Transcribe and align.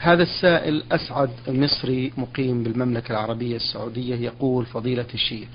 هذا 0.00 0.22
السائل 0.22 0.82
أسعد 0.92 1.30
مصري 1.48 2.12
مقيم 2.16 2.62
بالمملكة 2.62 3.12
العربية 3.12 3.56
السعودية 3.56 4.16
يقول 4.16 4.66
فضيلة 4.66 5.06
الشيخ 5.14 5.48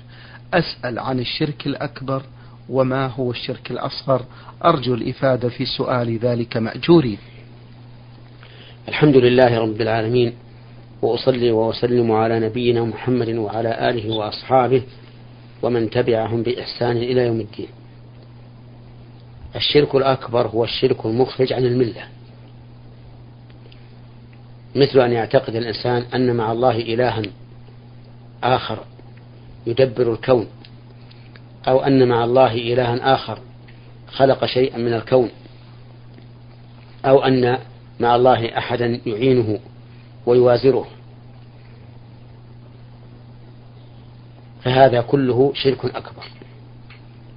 أسأل 0.54 0.98
عن 0.98 1.18
الشرك 1.20 1.66
الأكبر 1.66 2.22
وما 2.68 3.06
هو 3.06 3.30
الشرك 3.30 3.70
الأصغر؟ 3.70 4.24
أرجو 4.64 4.94
الإفادة 4.94 5.48
في 5.48 5.64
سؤال 5.64 6.18
ذلك 6.18 6.56
مأجوري. 6.56 7.18
الحمد 8.88 9.16
لله 9.16 9.58
رب 9.58 9.80
العالمين 9.80 10.32
وأصلي 11.02 11.50
وأسلم 11.50 12.12
على 12.12 12.40
نبينا 12.40 12.84
محمد 12.84 13.28
وعلى 13.28 13.90
آله 13.90 14.16
وأصحابه 14.16 14.82
ومن 15.62 15.90
تبعهم 15.90 16.42
بإحسان 16.42 16.96
إلى 16.96 17.26
يوم 17.26 17.40
الدين. 17.40 17.68
الشرك 19.56 19.94
الأكبر 19.94 20.46
هو 20.46 20.64
الشرك 20.64 21.06
المخرج 21.06 21.52
عن 21.52 21.64
الملة. 21.64 22.19
مثل 24.74 25.00
أن 25.00 25.12
يعتقد 25.12 25.54
الإنسان 25.54 26.04
أن 26.14 26.36
مع 26.36 26.52
الله 26.52 26.76
إلها 26.76 27.22
آخر 28.44 28.78
يدبر 29.66 30.12
الكون 30.12 30.46
أو 31.68 31.80
أن 31.80 32.08
مع 32.08 32.24
الله 32.24 32.54
إلها 32.54 33.14
آخر 33.14 33.38
خلق 34.08 34.46
شيئا 34.46 34.78
من 34.78 34.94
الكون 34.94 35.30
أو 37.04 37.24
أن 37.24 37.58
مع 38.00 38.16
الله 38.16 38.58
أحدا 38.58 39.00
يعينه 39.06 39.58
ويوازره. 40.26 40.86
فهذا 44.62 45.00
كله 45.00 45.52
شرك 45.54 45.84
أكبر 45.84 46.24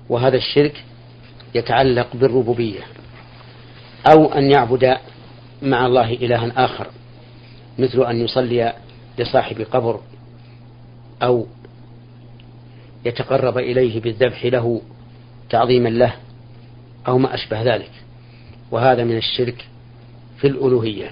وهذا 0.10 0.38
الشرك 0.38 0.84
يتعلق 1.56 2.08
بالربوبية 2.14 2.82
أو 4.12 4.34
أن 4.34 4.52
يعبد 4.52 4.98
مع 5.62 5.86
الله 5.86 6.14
إلها 6.14 6.66
آخر. 6.66 6.88
مثل 7.80 8.04
أن 8.04 8.22
يصلي 8.22 8.74
لصاحب 9.20 9.62
قبر 9.62 10.00
أو 11.24 11.48
يتقرب 13.06 13.58
إليه 13.58 14.02
بالذبح 14.02 14.46
له 14.46 14.82
تعظيما 15.50 15.90
له 15.90 16.14
أو 17.08 17.18
ما 17.18 17.34
أشبه 17.34 17.62
ذلك. 17.76 17.92
وهذا 18.72 19.04
من 19.04 19.18
الشرك 19.18 19.66
في 20.38 20.48
الألوهية. 20.48 21.12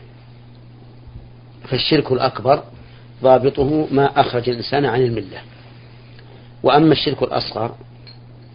فالشرك 1.63 2.11
الأكبر 2.11 2.63
ضابطه 3.23 3.87
ما 3.91 4.05
أخرج 4.21 4.49
الإنسان 4.49 4.85
عن 4.85 5.01
الملة. 5.01 5.41
وأما 6.63 6.91
الشرك 6.91 7.23
الأصغر 7.23 7.75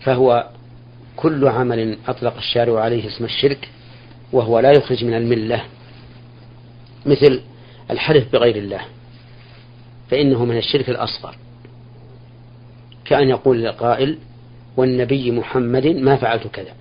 فهو 0.00 0.50
كل 1.16 1.48
عمل 1.48 1.98
أطلق 2.08 2.36
الشارع 2.36 2.80
عليه 2.80 3.06
اسم 3.06 3.24
الشرك 3.24 3.68
وهو 4.32 4.58
لا 4.58 4.70
يخرج 4.70 5.04
من 5.04 5.14
الملة. 5.14 5.62
مثل 7.06 7.42
الحلف 7.90 8.32
بغير 8.32 8.56
الله 8.56 8.80
فإنه 10.10 10.44
من 10.44 10.56
الشرك 10.56 10.88
الأصغر. 10.88 11.36
كأن 13.04 13.28
يقول 13.28 13.66
القائل 13.66 14.18
والنبي 14.76 15.30
محمد 15.30 15.86
ما 15.86 16.16
فعلت 16.16 16.46
كذا 16.46 16.74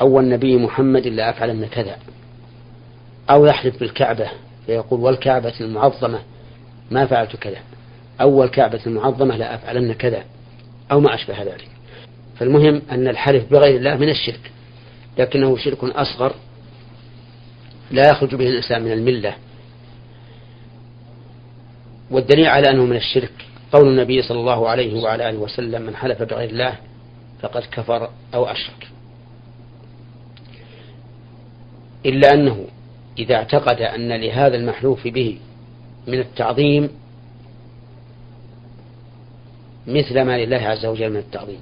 أو 0.00 0.10
والنبي 0.10 0.56
محمد 0.56 1.06
لا 1.06 1.30
أفعلن 1.30 1.66
كذا. 1.66 1.96
أو 3.30 3.46
يحلف 3.46 3.80
بالكعبة 3.80 4.28
فيقول 4.66 5.00
والكعبة 5.00 5.54
المعظمة 5.60 6.20
ما 6.90 7.06
فعلت 7.06 7.36
كذا. 7.36 7.58
أو 8.20 8.30
والكعبة 8.30 8.80
المعظمة 8.86 9.36
لا 9.36 9.54
أفعلن 9.54 9.92
كذا. 9.92 10.24
أو 10.92 11.00
ما 11.00 11.14
أشبه 11.14 11.42
ذلك. 11.42 11.68
فالمهم 12.38 12.82
أن 12.90 13.08
الحلف 13.08 13.50
بغير 13.50 13.76
الله 13.76 13.96
من 13.96 14.08
الشرك 14.08 14.50
لكنه 15.18 15.56
شرك 15.56 15.84
أصغر 15.84 16.34
لا 17.90 18.10
يخرج 18.10 18.34
به 18.34 18.48
الإنسان 18.48 18.82
من 18.82 18.92
الملة. 18.92 19.34
والدليل 22.10 22.46
على 22.46 22.70
أنه 22.70 22.84
من 22.84 22.96
الشرك. 22.96 23.32
قول 23.72 23.88
النبي 23.88 24.22
صلى 24.22 24.40
الله 24.40 24.68
عليه 24.68 25.02
وعلى 25.02 25.28
آله 25.28 25.38
وسلم 25.38 25.82
من 25.82 25.96
حلف 25.96 26.22
بغير 26.22 26.50
الله 26.50 26.74
فقد 27.40 27.62
كفر 27.72 28.10
أو 28.34 28.44
أشرك. 28.44 28.88
إلا 32.06 32.34
أنه 32.34 32.66
إذا 33.18 33.34
اعتقد 33.34 33.80
أن 33.80 34.12
لهذا 34.12 34.56
المحلوف 34.56 35.08
به 35.08 35.38
من 36.06 36.18
التعظيم 36.18 36.90
مثل 39.86 40.22
ما 40.22 40.38
لله 40.38 40.56
عز 40.56 40.86
وجل 40.86 41.10
من 41.10 41.16
التعظيم. 41.16 41.60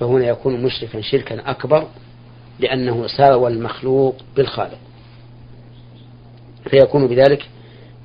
فهنا 0.00 0.26
يكون 0.26 0.62
مشركا 0.62 1.00
شركا 1.00 1.50
أكبر 1.50 1.88
لأنه 2.60 3.06
ساوى 3.06 3.50
المخلوق 3.50 4.16
بالخالق. 4.36 4.78
فيكون 6.70 7.06
بذلك 7.06 7.48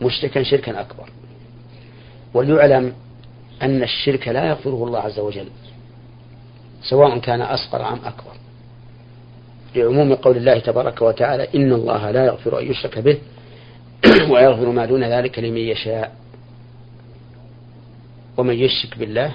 مشركا 0.01 0.43
شركا 0.43 0.81
أكبر. 0.81 1.09
وليعلم 2.33 2.93
أن 3.61 3.83
الشرك 3.83 4.27
لا 4.27 4.45
يغفره 4.45 4.83
الله 4.83 4.99
عز 4.99 5.19
وجل 5.19 5.47
سواء 6.89 7.19
كان 7.19 7.41
أصغر 7.41 7.87
أم 7.87 7.99
أكبر. 8.05 8.31
لعموم 9.75 10.15
قول 10.15 10.37
الله 10.37 10.59
تبارك 10.59 11.01
وتعالى 11.01 11.47
إن 11.55 11.73
الله 11.73 12.11
لا 12.11 12.25
يغفر 12.25 12.59
أن 12.59 12.71
يشرك 12.71 12.99
به 12.99 13.17
ويغفر 14.31 14.69
ما 14.69 14.85
دون 14.85 15.03
ذلك 15.03 15.39
لمن 15.39 15.57
يشاء. 15.57 16.15
ومن 18.37 18.53
يشرك 18.53 18.97
بالله 18.97 19.31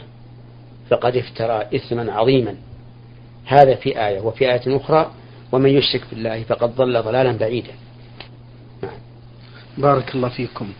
فقد 0.91 1.17
افترى 1.17 1.67
إثما 1.77 2.13
عظيما. 2.13 2.55
هذا 3.45 3.75
في 3.75 4.07
آية 4.07 4.21
وفي 4.21 4.53
آية 4.53 4.77
أخرى 4.77 5.11
ومن 5.53 5.71
يشرك 5.71 6.03
بالله 6.13 6.43
فقد 6.43 6.77
ضل 6.77 7.03
ضلالا 7.03 7.33
بعيدا. 7.33 7.73
بارك 9.79 10.15
الله 10.15 10.29
فيكم. 10.29 10.73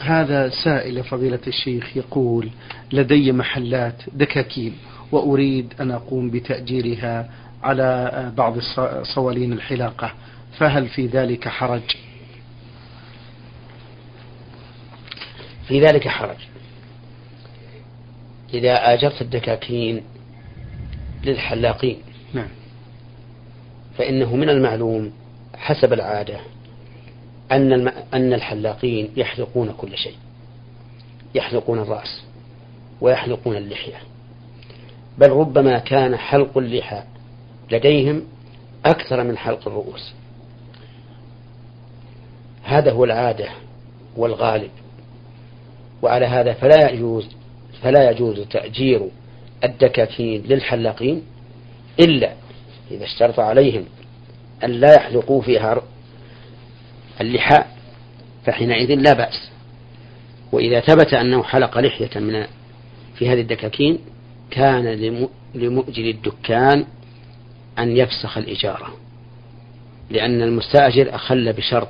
هذا 0.00 0.48
سائل 0.64 1.04
فضيلة 1.04 1.40
الشيخ 1.46 1.96
يقول 1.96 2.50
لدي 2.92 3.32
محلات 3.32 4.02
دكاكين 4.12 4.76
وأريد 5.12 5.74
أن 5.80 5.90
أقوم 5.90 6.30
بتأجيرها 6.30 7.30
على 7.62 8.32
بعض 8.36 8.58
صوالين 9.02 9.52
الحلاقة 9.52 10.12
فهل 10.58 10.88
في 10.88 11.06
ذلك 11.06 11.48
حرج؟ 11.48 11.96
في 15.68 15.80
ذلك 15.80 16.08
حرج. 16.08 16.36
إذا 18.54 18.92
آجرت 18.94 19.22
الدكاكين 19.22 20.02
للحلاقين 21.24 21.98
نعم. 22.34 22.48
فإنه 23.98 24.36
من 24.36 24.48
المعلوم 24.48 25.12
حسب 25.54 25.92
العادة 25.92 26.40
أن 27.52 27.88
أن 28.14 28.32
الحلاقين 28.32 29.10
يحلقون 29.16 29.72
كل 29.72 29.96
شيء. 29.96 30.16
يحلقون 31.34 31.78
الرأس 31.78 32.22
ويحلقون 33.00 33.56
اللحية. 33.56 33.96
بل 35.18 35.30
ربما 35.30 35.78
كان 35.78 36.16
حلق 36.16 36.58
اللحى 36.58 37.02
لديهم 37.70 38.22
أكثر 38.86 39.24
من 39.24 39.38
حلق 39.38 39.68
الرؤوس. 39.68 40.12
هذا 42.62 42.92
هو 42.92 43.04
العادة 43.04 43.48
والغالب. 44.16 44.70
وعلى 46.02 46.26
هذا 46.26 46.52
فلا 46.52 46.90
يجوز 46.90 47.28
فلا 47.82 48.10
يجوز 48.10 48.40
تأجير 48.40 49.08
الدكاكين 49.64 50.42
للحلاقين 50.42 51.22
إلا 52.00 52.32
إذا 52.90 53.04
اشترط 53.04 53.40
عليهم 53.40 53.84
أن 54.64 54.70
لا 54.70 54.94
يحلقوا 54.94 55.42
فيها 55.42 55.82
اللحاء 57.20 57.76
فحينئذ 58.46 58.94
لا 58.94 59.12
بأس. 59.12 59.50
وإذا 60.52 60.80
ثبت 60.80 61.14
أنه 61.14 61.42
حلق 61.42 61.78
لحية 61.78 62.20
من 62.20 62.46
في 63.14 63.28
هذه 63.28 63.40
الدكاكين 63.40 63.98
كان 64.50 64.84
لمؤجر 65.54 66.10
الدكان 66.10 66.84
أن 67.78 67.96
يفسخ 67.96 68.38
الإجارة 68.38 68.96
لأن 70.10 70.42
المستأجر 70.42 71.14
أخل 71.14 71.52
بشرط 71.52 71.88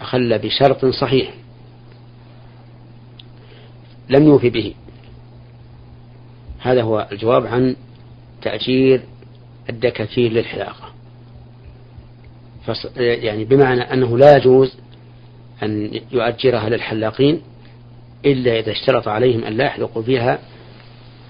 أخل 0.00 0.38
بشرط 0.38 0.84
صحيح. 0.84 1.34
لم 4.08 4.24
يوفي 4.24 4.50
به. 4.50 4.74
هذا 6.60 6.82
هو 6.82 7.08
الجواب 7.12 7.46
عن 7.46 7.76
تأجير 8.42 9.02
الدكاكين 9.70 10.32
للحلاقة. 10.32 10.92
يعني 12.96 13.44
بمعنى 13.44 13.80
أنه 13.80 14.18
لا 14.18 14.36
يجوز 14.36 14.76
أن 15.62 16.00
يؤجرها 16.12 16.68
للحلاقين 16.68 17.42
إلا 18.24 18.58
إذا 18.58 18.72
اشترط 18.72 19.08
عليهم 19.08 19.44
أن 19.44 19.52
لا 19.52 19.64
يحلقوا 19.64 20.02
فيها 20.02 20.38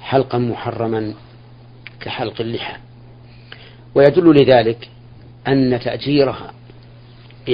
حلقا 0.01 0.39
محرما 0.39 1.15
كحلق 2.01 2.41
اللحى. 2.41 2.77
ويدل 3.95 4.43
لذلك 4.43 4.89
أن 5.49 5.81
تأجيرها 5.85 6.53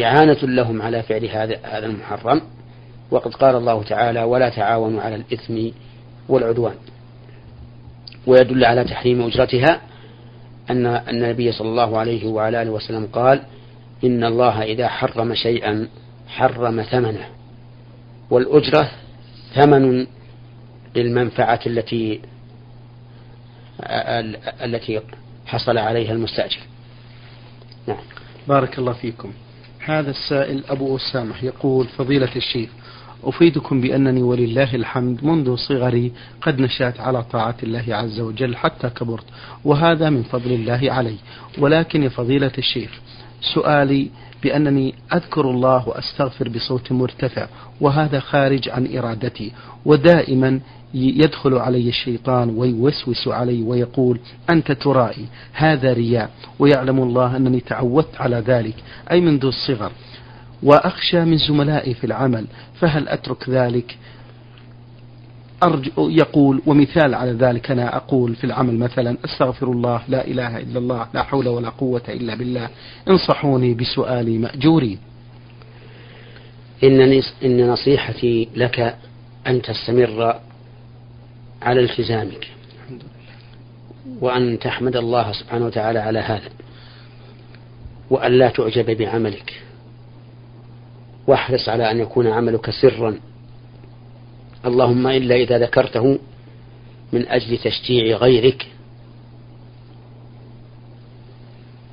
إعانة 0.02 0.38
لهم 0.42 0.82
على 0.82 1.02
فعل 1.02 1.24
هذا 1.24 1.58
هذا 1.62 1.86
المحرم. 1.86 2.42
وقد 3.10 3.34
قال 3.34 3.56
الله 3.56 3.82
تعالى 3.82 4.22
ولا 4.22 4.48
تعاونوا 4.48 5.02
على 5.02 5.14
الإثم 5.14 5.68
والعدوان. 6.28 6.74
ويدل 8.26 8.64
على 8.64 8.84
تحريم 8.84 9.22
أجرتها 9.22 9.80
أن 10.70 10.86
النبي 10.86 11.52
صلى 11.52 11.68
الله 11.68 11.98
عليه 11.98 12.26
وعلى 12.26 12.62
آله 12.62 12.70
وسلم 12.70 13.06
قال 13.12 13.42
إن 14.04 14.24
الله 14.24 14.62
إذا 14.62 14.88
حرم 14.88 15.34
شيئا 15.34 15.88
حرم 16.28 16.82
ثمنه 16.82 17.28
والأجرة 18.30 18.90
ثمن 19.54 20.06
للمنفعة 20.96 21.60
التي 21.66 22.20
التي 24.64 25.00
حصل 25.46 25.78
عليها 25.78 26.12
المستأجر. 26.12 26.60
نعم. 27.86 27.98
بارك 28.48 28.78
الله 28.78 28.92
فيكم. 28.92 29.32
هذا 29.84 30.10
السائل 30.10 30.64
أبو 30.68 30.96
أسامة 30.96 31.34
يقول 31.42 31.86
فضيلة 31.86 32.36
الشيخ 32.36 32.70
أفيدكم 33.24 33.80
بأنني 33.80 34.22
ولله 34.22 34.74
الحمد 34.74 35.24
منذ 35.24 35.56
صغري 35.56 36.12
قد 36.42 36.60
نشأت 36.60 37.00
على 37.00 37.22
طاعة 37.22 37.56
الله 37.62 37.84
عز 37.88 38.20
وجل 38.20 38.56
حتى 38.56 38.90
كبرت 38.90 39.24
وهذا 39.64 40.10
من 40.10 40.22
فضل 40.22 40.52
الله 40.52 40.92
علي. 40.92 41.16
ولكن 41.58 42.02
يا 42.02 42.08
فضيلة 42.08 42.52
الشيخ 42.58 43.00
سؤالي 43.40 44.10
بأنني 44.42 44.94
أذكر 45.12 45.50
الله 45.50 45.88
وأستغفر 45.88 46.48
بصوت 46.48 46.92
مرتفع 46.92 47.46
وهذا 47.80 48.20
خارج 48.20 48.68
عن 48.68 48.96
إرادتي 48.96 49.52
ودائما 49.84 50.60
يدخل 50.94 51.54
علي 51.54 51.88
الشيطان 51.88 52.50
ويوسوس 52.50 53.28
علي 53.28 53.62
ويقول 53.62 54.20
أنت 54.50 54.72
ترائي 54.72 55.24
هذا 55.52 55.92
رياء 55.92 56.30
ويعلم 56.58 56.98
الله 56.98 57.36
أنني 57.36 57.60
تعودت 57.60 58.20
على 58.20 58.36
ذلك 58.36 58.74
أي 59.10 59.20
منذ 59.20 59.44
الصغر 59.44 59.92
وأخشى 60.62 61.24
من 61.24 61.36
زملائي 61.38 61.94
في 61.94 62.04
العمل 62.04 62.46
فهل 62.80 63.08
أترك 63.08 63.48
ذلك؟ 63.48 63.96
أرجو 65.62 66.08
يقول 66.08 66.62
ومثال 66.66 67.14
على 67.14 67.32
ذلك 67.32 67.70
أنا 67.70 67.96
أقول 67.96 68.34
في 68.34 68.44
العمل 68.44 68.78
مثلا 68.78 69.16
أستغفر 69.24 69.70
الله 69.72 70.02
لا 70.08 70.26
إله 70.26 70.58
إلا 70.58 70.78
الله 70.78 71.06
لا 71.14 71.22
حول 71.22 71.48
ولا 71.48 71.68
قوة 71.68 72.02
إلا 72.08 72.34
بالله. 72.34 72.68
انصحوني 73.08 73.74
بسؤالي 73.74 74.38
مأجورين. 74.38 74.98
إن, 76.84 77.22
إن 77.44 77.68
نصيحتي 77.68 78.48
لك 78.56 78.96
أن 79.46 79.62
تستمر 79.62 80.40
على 81.62 81.80
التزامك. 81.80 82.48
وأن 84.20 84.58
تحمد 84.58 84.96
الله 84.96 85.32
سبحانه 85.32 85.66
وتعالى 85.66 85.98
على 85.98 86.18
هذا. 86.18 86.50
وأن 88.10 88.32
لا 88.32 88.48
تعجب 88.48 88.98
بعملك. 88.98 89.62
واحرص 91.26 91.68
على 91.68 91.90
أن 91.90 91.98
يكون 91.98 92.26
عملك 92.26 92.70
سرا. 92.70 93.18
اللهم 94.66 95.06
إلا 95.06 95.34
إذا 95.34 95.58
ذكرته 95.58 96.18
من 97.12 97.28
أجل 97.28 97.58
تشجيع 97.58 98.16
غيرك 98.16 98.66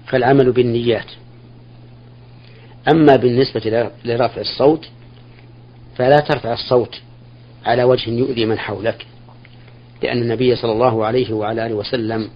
فالعمل 0.08 0.52
بالنيات. 0.52 1.12
أما 2.88 3.16
بالنسبة 3.16 3.90
لرفع 4.06 4.42
الصوت 4.42 4.90
فلا 5.96 6.20
ترفع 6.20 6.54
الصوت 6.54 7.02
على 7.66 7.84
وجه 7.84 8.10
يؤذي 8.10 8.46
من 8.46 8.60
حولك 8.60 9.06
لأن 10.04 10.22
النبي 10.22 10.56
صلى 10.56 10.72
الله 10.72 11.06
عليه 11.06 11.34
وعلى 11.34 11.66
آله 11.66 11.76
وسلم 11.76 12.30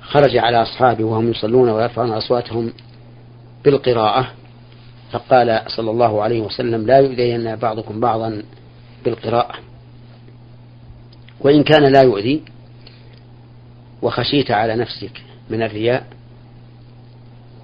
خرج 0.00 0.36
على 0.36 0.62
أصحابه 0.62 1.04
وهم 1.04 1.30
يصلون 1.30 1.68
ويرفعون 1.68 2.12
أصواتهم 2.12 2.72
بالقراءة 3.64 4.26
فقال 5.12 5.62
صلى 5.76 5.90
الله 5.90 6.22
عليه 6.22 6.40
وسلم 6.40 6.86
لا 6.86 6.98
يؤذين 6.98 7.56
بعضكم 7.56 8.00
بعضا 8.00 8.42
بالقراءة. 9.04 9.54
وإن 11.40 11.62
كان 11.62 11.92
لا 11.92 12.02
يؤذي 12.02 12.42
وخشيت 14.02 14.50
على 14.50 14.76
نفسك 14.76 15.22
من 15.50 15.62
الرياء 15.62 16.06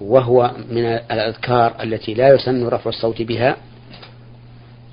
وهو 0.01 0.55
من 0.69 0.85
الأذكار 0.85 1.83
التي 1.83 2.13
لا 2.13 2.33
يسن 2.33 2.67
رفع 2.67 2.89
الصوت 2.89 3.21
بها 3.21 3.57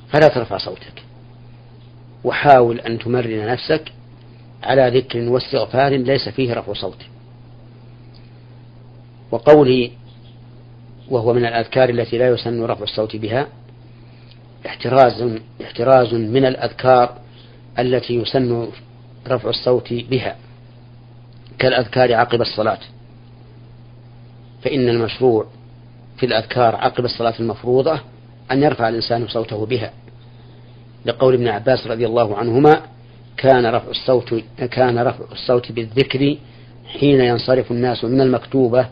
فلا 0.08 0.28
ترفع 0.28 0.58
صوتك. 0.58 1.02
وحاول 2.24 2.80
أن 2.80 2.98
تمرن 2.98 3.46
نفسك 3.46 3.92
على 4.62 4.98
ذكر 4.98 5.18
واستغفار 5.18 5.96
ليس 5.96 6.28
فيه 6.28 6.54
رفع 6.54 6.72
صوت. 6.72 7.06
وقولي 9.30 9.90
وهو 11.10 11.32
من 11.32 11.44
الأذكار 11.46 11.88
التي 11.88 12.18
لا 12.18 12.28
يسن 12.28 12.64
رفع 12.64 12.82
الصوت 12.82 13.16
بها 13.16 13.46
احتراز 14.66 15.38
احتراز 15.62 16.14
من 16.14 16.44
الأذكار 16.44 17.18
التي 17.78 18.14
يسن 18.14 18.68
رفع 19.28 19.48
الصوت 19.48 19.92
بها 19.92 20.36
كالأذكار 21.58 22.14
عقب 22.14 22.40
الصلاة. 22.40 22.78
فإن 24.62 24.88
المشروع 24.88 25.46
في 26.16 26.26
الأذكار 26.26 26.76
عقب 26.76 27.04
الصلاة 27.04 27.34
المفروضة 27.40 28.00
أن 28.52 28.62
يرفع 28.62 28.88
الإنسان 28.88 29.28
صوته 29.28 29.66
بها. 29.66 29.92
لقول 31.06 31.34
ابن 31.34 31.48
عباس 31.48 31.86
رضي 31.86 32.06
الله 32.06 32.36
عنهما 32.36 32.82
كان 33.36 33.66
رفع 33.66 33.90
الصوت 33.90 34.34
كان 34.70 34.98
رفع 34.98 35.24
الصوت 35.32 35.72
بالذكر 35.72 36.36
حين 36.98 37.20
ينصرف 37.20 37.70
الناس 37.70 38.04
من 38.04 38.20
المكتوبة 38.20 38.88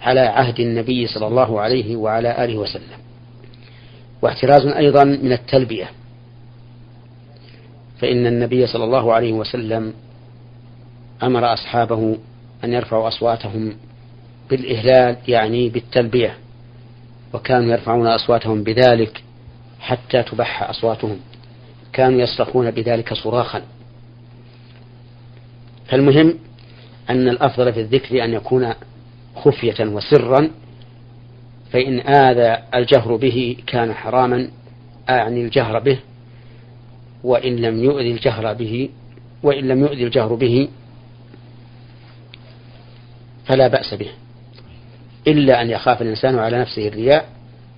على 0.00 0.20
عهد 0.20 0.60
النبي 0.60 1.06
صلى 1.06 1.26
الله 1.26 1.60
عليه 1.60 1.96
وعلى 1.96 2.44
آله 2.44 2.56
وسلم. 2.56 2.98
واحتراز 4.22 4.66
أيضا 4.66 5.04
من 5.04 5.32
التلبية. 5.32 5.90
فإن 7.98 8.26
النبي 8.26 8.66
صلى 8.66 8.84
الله 8.84 9.12
عليه 9.12 9.32
وسلم 9.32 9.92
أمر 11.22 11.52
أصحابه 11.52 12.18
أن 12.64 12.72
يرفعوا 12.72 13.08
أصواتهم 13.08 13.76
بالإهلال 14.50 15.16
يعني 15.28 15.68
بالتلبية 15.68 16.34
وكانوا 17.32 17.72
يرفعون 17.72 18.06
أصواتهم 18.06 18.62
بذلك 18.62 19.22
حتى 19.80 20.22
تبح 20.22 20.62
أصواتهم. 20.62 21.16
كانوا 21.92 22.20
يصرخون 22.20 22.70
بذلك 22.70 23.14
صراخا. 23.14 23.62
فالمهم 25.88 26.34
أن 27.10 27.28
الأفضل 27.28 27.72
في 27.72 27.80
الذكر 27.80 28.24
أن 28.24 28.32
يكون 28.32 28.74
خفية 29.36 29.84
وسرا 29.86 30.50
فإن 31.72 32.00
آذى 32.00 32.62
الجهر 32.74 33.16
به 33.16 33.56
كان 33.66 33.94
حراما 33.94 34.50
أعني 35.10 35.44
الجهر 35.44 35.78
به 35.78 35.98
وإن 37.24 37.56
لم 37.56 37.84
يؤذي 37.84 38.10
الجهر 38.10 38.52
به 38.52 38.88
وإن 39.42 39.68
لم 39.68 39.80
يؤذي 39.80 40.04
الجهر 40.04 40.34
به 40.34 40.68
فلا 43.46 43.68
بأس 43.68 43.94
به. 43.94 44.10
إلا 45.26 45.62
أن 45.62 45.70
يخاف 45.70 46.02
الإنسان 46.02 46.38
على 46.38 46.60
نفسه 46.60 46.88
الرياء 46.88 47.28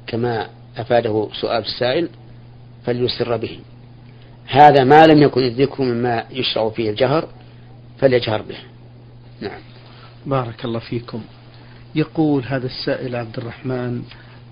كما 0.07 0.49
أفاده 0.77 1.29
سؤال 1.41 1.65
السائل 1.65 2.09
فليسر 2.85 3.37
به. 3.37 3.59
هذا 4.47 4.85
ما 4.85 5.07
لم 5.07 5.23
يكن 5.23 5.41
الذكر 5.41 5.83
مما 5.83 6.25
يشرع 6.31 6.69
فيه 6.69 6.91
الجهر 6.91 7.29
فليجهر 7.99 8.43
به. 8.43 8.59
نعم. 9.41 9.61
بارك 10.27 10.65
الله 10.65 10.79
فيكم. 10.79 11.23
يقول 11.95 12.45
هذا 12.45 12.67
السائل 12.67 13.17
عبد 13.17 13.39
الرحمن 13.39 14.03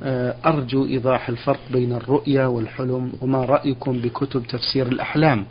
آه، 0.03 0.35
أرجو 0.47 0.87
إيضاح 0.87 1.29
الفرق 1.29 1.61
بين 1.71 1.93
الرؤيا 1.93 2.47
والحلم 2.47 3.13
وما 3.21 3.45
رأيكم 3.45 3.99
بكتب 3.99 4.47
تفسير 4.47 4.87
الأحلام؟ 4.87 5.47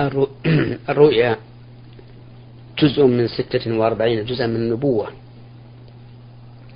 الرؤيا 0.90 1.36
جزء 2.78 3.06
من 3.06 3.28
ستة 3.28 3.78
وأربعين 3.78 4.24
جزءا 4.24 4.46
من 4.46 4.56
النبوة 4.56 5.08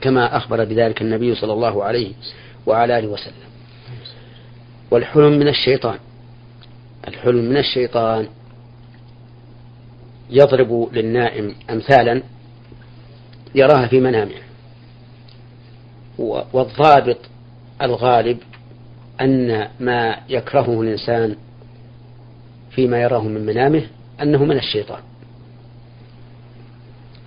كما 0.00 0.37
أخبر 0.37 0.64
بذلك 0.64 1.02
النبي 1.02 1.35
صلى 1.35 1.52
الله 1.52 1.85
عليه 1.85 2.12
وعلى 2.67 2.99
آله 2.99 3.09
وسلم. 3.09 3.50
والحلم 4.90 5.33
من 5.38 5.49
الشيطان. 5.49 5.99
الحلم 7.09 7.45
من 7.45 7.57
الشيطان. 7.57 8.29
يضرب 10.30 10.88
للنائم 10.92 11.54
أمثالا 11.70 12.22
يراها 13.54 13.87
في 13.87 14.00
منامه. 14.00 14.34
والضابط 16.52 17.18
الغالب 17.82 18.38
أن 19.20 19.68
ما 19.80 20.16
يكرهه 20.28 20.82
الإنسان 20.82 21.37
فيما 22.70 23.02
يراه 23.02 23.22
من 23.22 23.46
منامه 23.46 23.87
أنه 24.22 24.44
من 24.44 24.56
الشيطان. 24.56 25.00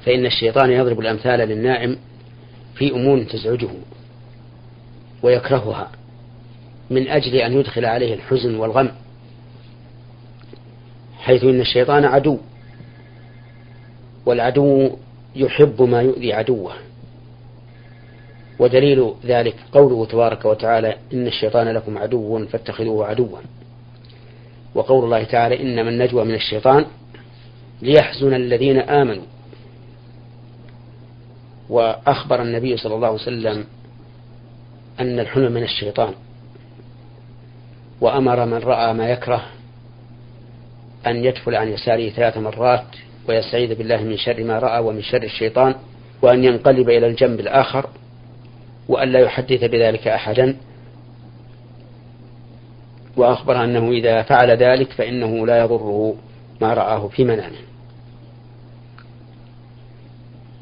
فإن 0.05 0.25
الشيطان 0.25 0.72
يضرب 0.72 1.00
الأمثال 1.00 1.39
للنائم 1.39 1.98
في 2.75 2.91
أمور 2.91 3.24
تزعجه 3.24 3.69
ويكرهها 5.24 5.91
من 6.89 7.07
أجل 7.07 7.36
أن 7.36 7.53
يدخل 7.53 7.86
عليه 7.86 8.13
الحزن 8.13 8.55
والغم 8.55 8.91
حيث 11.19 11.43
إن 11.43 11.62
الشيطان 11.62 12.05
عدو. 12.05 12.38
والعدو 14.25 14.89
يحب 15.36 15.82
ما 15.82 16.01
يؤذي 16.01 16.34
عدوه. 16.34 16.74
ودليل 18.60 19.13
ذلك 19.25 19.56
قوله 19.72 20.06
تبارك 20.06 20.46
وتعالى 20.46 20.96
إن 21.13 21.27
الشيطان 21.27 21.68
لكم 21.68 21.98
عدو 21.98 22.46
فاتخذوه 22.46 23.06
عدوا. 23.06 23.38
وقول 24.75 25.03
الله 25.03 25.24
تعالى 25.24 25.62
إنما 25.62 25.89
النجوى 25.89 26.24
من 26.24 26.36
الشيطان 26.36 26.86
ليحزن 27.82 28.34
الذين 28.34 28.80
آمنوا. 28.80 29.25
وأخبر 31.70 32.42
النبي 32.42 32.77
صلى 32.77 32.96
الله 32.96 33.08
عليه 33.08 33.22
وسلم 33.22 33.65
أن 35.00 35.20
الحلم 35.20 35.51
من 35.51 35.63
الشيطان. 35.63 36.13
وأمر 38.01 38.46
من 38.46 38.58
رأى 38.58 38.94
ما 38.94 39.10
يكره 39.10 39.44
أن 41.08 41.25
يدفل 41.25 41.56
عن 41.56 41.68
يساره 41.68 42.10
ثلاث 42.10 42.38
مرات 42.38 42.86
ويستعيذ 43.30 43.75
بالله 43.75 44.03
من 44.03 44.18
شر 44.18 44.44
ما 44.44 44.60
رأى 44.60 44.80
ومن 44.80 45.01
شر 45.01 45.24
الشيطان 45.24 45.75
وأن 46.22 46.44
ينقلب 46.44 46.89
إلى 46.89 47.08
الجنب 47.08 47.39
الآخر 47.39 47.89
وأن 48.88 49.10
لا 49.12 49.20
يحدث 49.20 49.63
بذلك 49.63 50.08
أحدا. 50.08 50.58
وأخبر 53.18 53.63
أنه 53.63 53.92
إذا 53.92 54.22
فعل 54.22 54.51
ذلك 54.51 54.92
فإنه 54.92 55.48
لا 55.48 55.60
يضره 55.60 56.15
ما 56.62 56.74
رآه 56.74 57.08
في 57.08 57.24
منامه. 57.24 57.60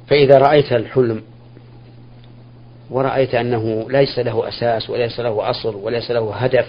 فإذا 0.07 0.37
رأيت 0.37 0.73
الحلم 0.73 1.21
ورأيت 2.89 3.35
أنه 3.35 3.91
ليس 3.91 4.19
له 4.19 4.47
أساس 4.47 4.89
وليس 4.89 5.19
له 5.19 5.49
أصل 5.49 5.75
وليس 5.75 6.11
له 6.11 6.35
هدف 6.35 6.67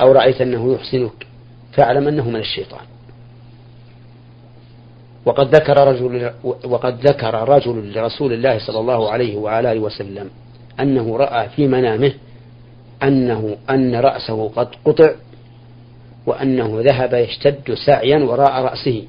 أو 0.00 0.12
رأيت 0.12 0.40
أنه 0.40 0.74
يحسنك 0.74 1.26
فاعلم 1.72 2.08
أنه 2.08 2.30
من 2.30 2.40
الشيطان. 2.40 2.93
وقد 5.26 5.54
ذكر 5.54 5.86
رجل 5.88 6.30
وقد 6.64 7.06
ذكر 7.06 7.48
رجل 7.48 7.92
لرسول 7.92 8.32
الله 8.32 8.58
صلى 8.66 8.78
الله 8.78 9.10
عليه 9.10 9.36
وعلى 9.36 9.72
آله 9.72 9.80
وسلم 9.80 10.30
أنه 10.80 11.16
رأى 11.16 11.48
في 11.48 11.68
منامه 11.68 12.12
أنه 13.02 13.56
أن 13.70 13.94
رأسه 13.94 14.48
قد 14.48 14.68
قطع 14.84 15.10
وأنه 16.26 16.80
ذهب 16.80 17.14
يشتد 17.14 17.74
سعيا 17.86 18.18
وراء 18.24 18.62
رأسه. 18.62 19.04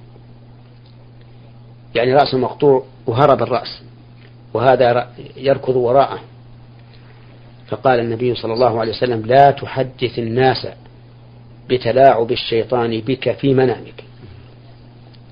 يعني 1.95 2.13
رأسه 2.13 2.37
مقطوع 2.37 2.83
وهرب 3.07 3.41
الرأس 3.41 3.81
وهذا 4.53 5.07
يركض 5.37 5.75
وراءه. 5.75 6.19
فقال 7.67 7.99
النبي 7.99 8.35
صلى 8.35 8.53
الله 8.53 8.79
عليه 8.79 8.91
وسلم 8.91 9.25
لا 9.25 9.51
تحدث 9.51 10.19
الناس 10.19 10.67
بتلاعب 11.69 12.31
الشيطان 12.31 13.01
بك 13.01 13.31
في 13.31 13.53
منامك. 13.53 14.03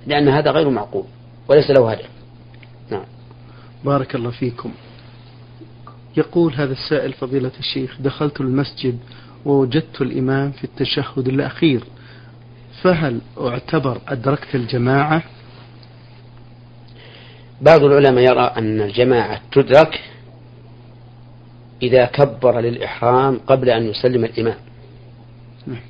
لأن 0.08 0.30
هذا 0.30 0.52
غير 0.52 0.70
معقول 0.70 1.06
وليس 1.48 1.70
له 1.70 1.92
هدف. 1.92 2.10
نعم. 2.92 3.06
بارك 3.86 4.16
الله 4.16 4.32
فيكم. 4.32 4.72
يقول 6.18 6.54
هذا 6.54 6.72
السائل 6.74 7.14
فضيلة 7.14 7.52
الشيخ 7.60 7.98
دخلت 8.00 8.42
المسجد 8.42 9.00
ووجدت 9.46 10.02
الإمام 10.02 10.52
في 10.52 10.64
التشهد 10.64 11.28
الأخير 11.28 11.84
فهل 12.82 13.22
أعتبر 13.42 14.02
أدركت 14.08 14.56
الجماعة؟ 14.56 15.24
بعض 17.62 17.84
العلماء 17.84 18.24
يرى 18.24 18.54
أن 18.58 18.82
الجماعة 18.82 19.42
تدرك 19.52 20.02
إذا 21.82 22.06
كبر 22.06 22.60
للإحرام 22.60 23.40
قبل 23.48 23.70
أن 23.70 23.84
يسلم 23.84 24.26
الإمام. 24.26 24.58
نعم. 25.68 25.82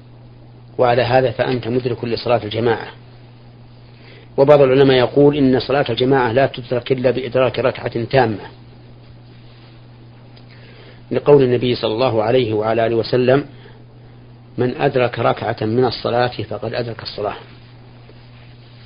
وعلى 0.77 1.01
هذا 1.01 1.31
فأنت 1.31 1.67
مدرك 1.67 2.05
لصلاة 2.05 2.43
الجماعة. 2.43 2.87
وبعض 4.37 4.61
العلماء 4.61 4.97
يقول 4.97 5.37
إن 5.37 5.59
صلاة 5.59 5.85
الجماعة 5.89 6.31
لا 6.31 6.45
تدرك 6.45 6.91
إلا 6.91 7.11
بإدراك 7.11 7.59
ركعة 7.59 8.03
تامة. 8.03 8.39
لقول 11.11 11.43
النبي 11.43 11.75
صلى 11.75 11.93
الله 11.93 12.23
عليه 12.23 12.53
وعلى 12.53 12.87
آله 12.87 12.95
وسلم 12.95 13.45
من 14.57 14.75
أدرك 14.77 15.19
ركعة 15.19 15.57
من 15.61 15.85
الصلاة 15.85 16.31
فقد 16.49 16.73
أدرك 16.73 17.03
الصلاة. 17.03 17.35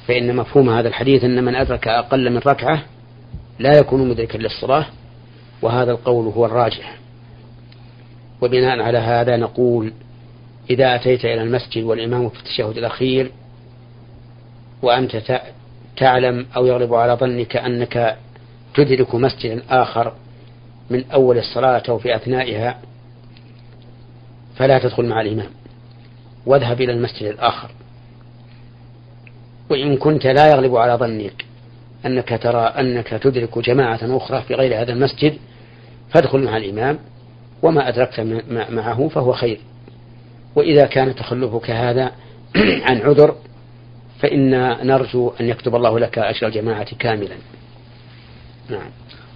فإن 0.07 0.35
مفهوم 0.35 0.69
هذا 0.69 0.87
الحديث 0.87 1.23
أن 1.23 1.43
من 1.43 1.55
أدرك 1.55 1.87
أقل 1.87 2.29
من 2.29 2.37
ركعة 2.37 2.83
لا 3.59 3.77
يكون 3.79 4.09
مدركا 4.09 4.37
للصلاة 4.37 4.85
وهذا 5.61 5.91
القول 5.91 6.25
هو 6.25 6.45
الراجح. 6.45 6.97
وبناء 8.41 8.79
على 8.79 8.97
هذا 8.97 9.37
نقول 9.37 9.93
إذا 10.69 10.95
أتيت 10.95 11.25
إلى 11.25 11.41
المسجد 11.41 11.83
والإمام 11.83 12.29
في 12.29 12.39
التشهد 12.39 12.77
الأخير 12.77 13.31
وأنت 14.81 15.41
تعلم 15.97 16.45
أو 16.55 16.65
يغلب 16.65 16.93
على 16.93 17.13
ظنك 17.13 17.57
أنك 17.57 18.17
تدرك 18.75 19.15
مسجدا 19.15 19.61
آخر 19.69 20.13
من 20.89 21.11
أول 21.11 21.37
الصلاة 21.37 21.83
أو 21.89 21.97
في 21.97 22.15
أثنائها 22.15 22.79
فلا 24.55 24.79
تدخل 24.79 25.05
مع 25.05 25.21
الإمام. 25.21 25.49
واذهب 26.45 26.81
إلى 26.81 26.91
المسجد 26.91 27.23
الآخر. 27.23 27.69
وإن 29.69 29.97
كنت 29.97 30.27
لا 30.27 30.49
يغلب 30.49 30.75
على 30.75 30.93
ظنك 30.93 31.45
أنك 32.05 32.39
ترى 32.43 32.61
أنك 32.61 33.07
تدرك 33.07 33.59
جماعة 33.59 33.99
أخرى 34.03 34.41
في 34.41 34.53
غير 34.53 34.81
هذا 34.81 34.91
المسجد 34.91 35.37
فادخل 36.09 36.43
مع 36.43 36.57
الإمام. 36.57 36.99
وما 37.61 37.87
أدركت 37.87 38.19
معه 38.49 39.07
فهو 39.07 39.33
خير. 39.33 39.59
وإذا 40.55 40.85
كان 40.85 41.15
تخلفك 41.15 41.69
هذا 41.69 42.11
عن 42.87 43.01
عذر 43.01 43.35
فإن 44.19 44.49
نرجو 44.87 45.31
أن 45.41 45.49
يكتب 45.49 45.75
الله 45.75 45.99
لك 45.99 46.19
أجر 46.19 46.47
الجماعة 46.47 46.95
كاملا. 46.95 47.35
نعم. 48.69 48.89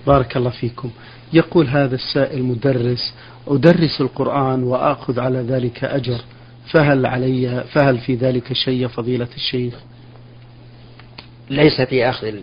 بارك 0.08 0.38
الله 0.38 0.50
فيكم. 0.50 0.92
يقول 1.34 1.68
هذا 1.68 1.96
السائل 1.96 2.44
مدرس 2.44 3.14
أدرس 3.48 4.02
القرآن 4.02 4.64
وآخذ 4.64 5.20
على 5.20 5.40
ذلك 5.40 5.84
أجر 5.84 6.22
فهل 6.74 7.06
علي 7.06 7.64
فهل 7.74 7.98
في 7.98 8.16
ذلك 8.16 8.54
شيء 8.54 8.88
فضيلة 8.88 9.28
الشيخ؟ 9.36 9.74
ليس 11.50 11.82
في 11.82 12.10
أخذ 12.10 12.34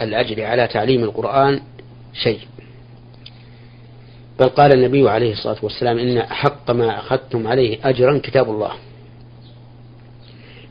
الأجر 0.00 0.44
على 0.44 0.66
تعليم 0.66 1.04
القرآن 1.04 1.60
شيء. 2.12 2.40
بل 4.40 4.48
قال 4.48 4.72
النبي 4.72 5.10
عليه 5.10 5.32
الصلاة 5.32 5.56
والسلام 5.62 5.98
إن 5.98 6.18
أحق 6.18 6.70
ما 6.70 6.98
أخذتم 6.98 7.46
عليه 7.46 7.78
أجرا 7.84 8.20
كتاب 8.22 8.50
الله. 8.50 8.72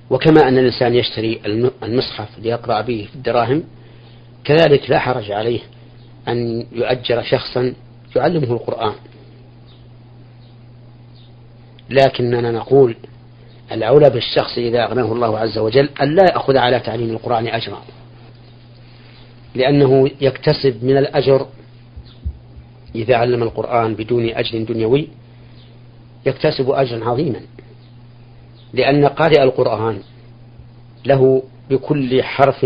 وكما 0.10 0.48
أن 0.48 0.58
الإنسان 0.58 0.96
يشتري 0.96 1.42
المصحف 1.84 2.39
ليقرأ 2.39 2.82
به 2.82 3.08
في 3.10 3.16
الدراهم 3.16 3.63
كذلك 4.44 4.89
لا 4.89 5.00
حرج 5.00 5.32
عليه 5.32 5.60
أن 6.28 6.66
يؤجر 6.72 7.24
شخصا 7.24 7.74
يعلمه 8.16 8.54
القرآن. 8.54 8.94
لكننا 11.89 12.51
نقول 12.51 12.96
الأولى 13.72 14.10
بالشخص 14.10 14.58
إذا 14.58 14.84
أغناه 14.84 15.12
الله 15.13 15.39
عز 15.39 15.58
وجل 15.58 15.89
أن 16.01 16.16
لا 16.16 16.24
يأخذ 16.24 16.58
على 16.58 16.80
تعليم 16.80 17.10
القرآن 17.10 17.48
أجرا 17.48 17.82
لأنه 19.56 20.12
يكتسب 20.22 20.84
من 20.84 20.98
الأجر 20.98 21.48
إذا 22.96 23.16
علم 23.16 23.44
القرآن 23.44 23.96
بدون 23.96 24.30
أجر 24.30 24.63
دنيوي 24.63 25.08
يكتسب 26.25 26.70
أجرا 26.70 27.06
عظيما. 27.06 27.42
لأن 28.73 29.05
قارئ 29.05 29.43
القرآن 29.43 29.99
له 31.05 31.43
بكل 31.69 32.23
حرف 32.23 32.65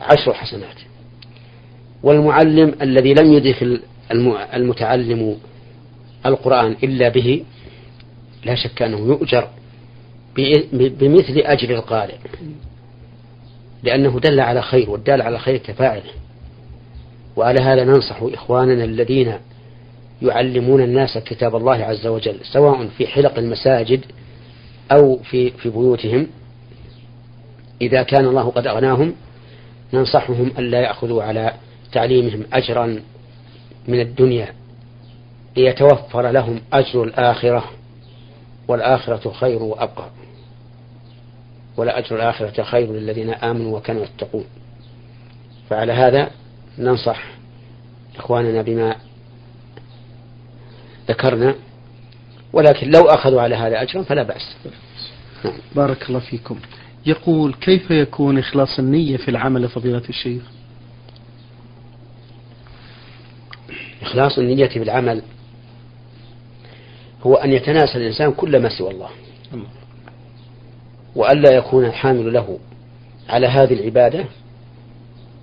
عشر 0.00 0.34
حسنات. 0.34 0.76
والمعلم 2.02 2.74
الذي 2.82 3.14
لم 3.14 3.32
يدخل 3.32 3.80
المتعلم 4.54 5.36
القرآن 6.26 6.76
إلا 6.82 7.08
به 7.08 7.44
لا 8.44 8.54
شك 8.54 8.82
أنه 8.82 8.98
يؤجر 8.98 9.48
بمثل 10.72 11.38
أجر 11.38 11.70
القارئ. 11.74 12.16
لأنه 13.82 14.20
دل 14.20 14.40
على 14.40 14.62
خير 14.62 14.90
والدال 14.90 15.22
على 15.22 15.38
خير 15.38 15.56
كفاعله. 15.56 16.10
وعلى 17.36 17.60
هذا 17.60 17.84
ننصح 17.84 18.22
إخواننا 18.22 18.84
الذين 18.84 19.34
يعلمون 20.22 20.82
الناس 20.82 21.18
كتاب 21.18 21.56
الله 21.56 21.74
عز 21.84 22.06
وجل 22.06 22.36
سواء 22.52 22.86
في 22.86 23.06
حلق 23.06 23.38
المساجد 23.38 24.04
أو 24.92 25.18
في 25.18 25.50
في 25.50 25.70
بيوتهم 25.70 26.26
إذا 27.80 28.02
كان 28.02 28.24
الله 28.24 28.50
قد 28.50 28.66
أغناهم 28.66 29.14
ننصحهم 29.92 30.52
ألا 30.58 30.80
يأخذوا 30.80 31.22
على 31.22 31.54
تعليمهم 31.92 32.44
أجرا 32.52 33.00
من 33.88 34.00
الدنيا 34.00 34.54
ليتوفر 35.56 36.30
لهم 36.30 36.60
أجر 36.72 37.02
الآخرة 37.02 37.64
والآخرة 38.68 39.32
خير 39.32 39.62
وأبقى. 39.62 40.08
ولا 41.76 41.98
أجر 41.98 42.16
الآخرة 42.16 42.62
خير 42.62 42.92
للذين 42.92 43.30
آمنوا 43.30 43.78
وكانوا 43.78 44.04
يتقون. 44.04 44.44
فعلى 45.70 45.92
هذا 45.92 46.30
ننصح 46.78 47.24
إخواننا 48.16 48.62
بما 48.62 48.96
ذكرنا. 51.08 51.54
ولكن 52.54 52.90
لو 52.90 53.02
أخذوا 53.02 53.42
على 53.42 53.54
هذا 53.54 53.82
أجرا 53.82 54.02
فلا 54.02 54.22
بأس. 54.22 54.56
نعم. 55.44 55.54
بارك 55.76 56.08
الله 56.08 56.20
فيكم. 56.20 56.58
يقول 57.06 57.54
كيف 57.54 57.90
يكون 57.90 58.38
إخلاص 58.38 58.78
النية 58.78 59.16
في 59.16 59.28
العمل 59.30 59.68
فضيلة 59.68 60.02
الشيخ؟ 60.08 60.42
إخلاص 64.02 64.38
النية 64.38 64.66
في 64.68 64.82
العمل 64.82 65.22
هو 67.22 67.34
أن 67.34 67.52
يتناسى 67.52 67.98
الإنسان 67.98 68.32
كل 68.32 68.62
ما 68.62 68.68
سوى 68.68 68.90
الله. 68.90 69.08
وألا 71.16 71.52
يكون 71.52 71.84
الحامل 71.84 72.32
له 72.32 72.58
على 73.28 73.46
هذه 73.46 73.72
العبادة 73.72 74.24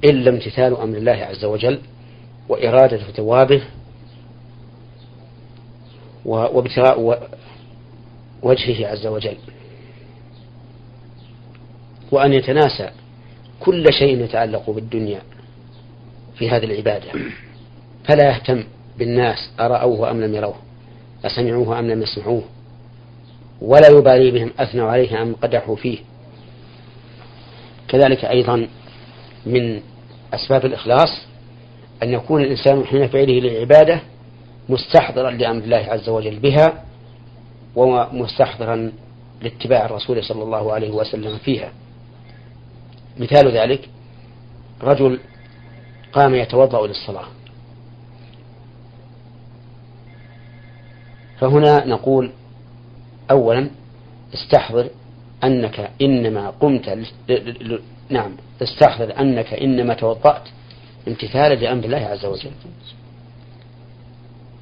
إلا 0.04 0.30
امتثال 0.30 0.78
أمر 0.78 0.98
الله 0.98 1.12
عز 1.12 1.46
وجل 1.46 1.80
وإرادة 2.50 2.98
ثوابه 2.98 3.62
وابتغاء 6.26 7.28
وجهه 8.44 8.88
عز 8.88 9.08
وجل. 9.08 9.38
وأن 12.12 12.34
يتناسى 12.34 12.90
كل 13.60 13.94
شيء 13.94 14.24
يتعلق 14.24 14.70
بالدنيا 14.70 15.22
في 16.36 16.50
هذه 16.50 16.64
العبادة. 16.64 17.12
فلا 18.04 18.30
يهتم 18.30 18.64
بالناس 18.98 19.52
أرأوه 19.60 20.12
أم 20.12 20.22
لم 20.22 20.36
يروه 20.36 20.56
أسمعوه 21.26 21.80
أم 21.80 21.88
لم 21.92 22.02
يسمعوه 22.02 22.44
ولا 23.62 23.88
يبالي 23.88 24.32
بهم 24.32 24.52
أثنوا 24.60 24.92
عليه 24.92 25.22
أم 25.22 25.36
قدحوا 25.36 25.76
فيه. 25.76 25.98
كذلك 27.88 28.26
أيضا 28.26 28.68
من 29.46 29.82
أسباب 30.34 30.66
الإخلاص 30.66 31.22
أن 32.04 32.14
يكون 32.14 32.42
الإنسان 32.42 32.86
حين 32.86 33.08
فعله 33.08 33.34
للعبادة 33.40 34.02
مستحضرا 34.70 35.32
لأمر 35.32 35.64
الله 35.64 35.78
عز 35.78 36.10
وجل 36.10 36.40
بها 36.40 36.84
ومستحضرا 37.76 38.92
لاتباع 39.42 39.86
الرسول 39.86 40.24
صلى 40.24 40.44
الله 40.44 40.74
عليه 40.74 40.92
وسلم 40.92 41.38
فيها 41.38 41.72
مثال 43.18 43.58
ذلك 43.58 43.90
رجل 44.82 45.20
قام 46.14 46.36
يتوضأ 46.36 46.88
للصلاة 46.88 47.26
فهنا 51.40 51.86
نقول 51.86 52.32
أولا 53.32 53.70
استحضر 54.34 54.90
أنك 55.44 55.92
إنما 56.02 56.50
قمت. 56.50 57.08
نعم 58.10 58.32
استحضر 58.62 59.20
أنك 59.20 59.54
إنما 59.54 59.94
توضأت 59.94 60.44
امتثالا 61.08 61.56
لأمر 61.56 61.86
الله 61.86 61.98
عز 61.98 62.26
وجل 62.26 62.52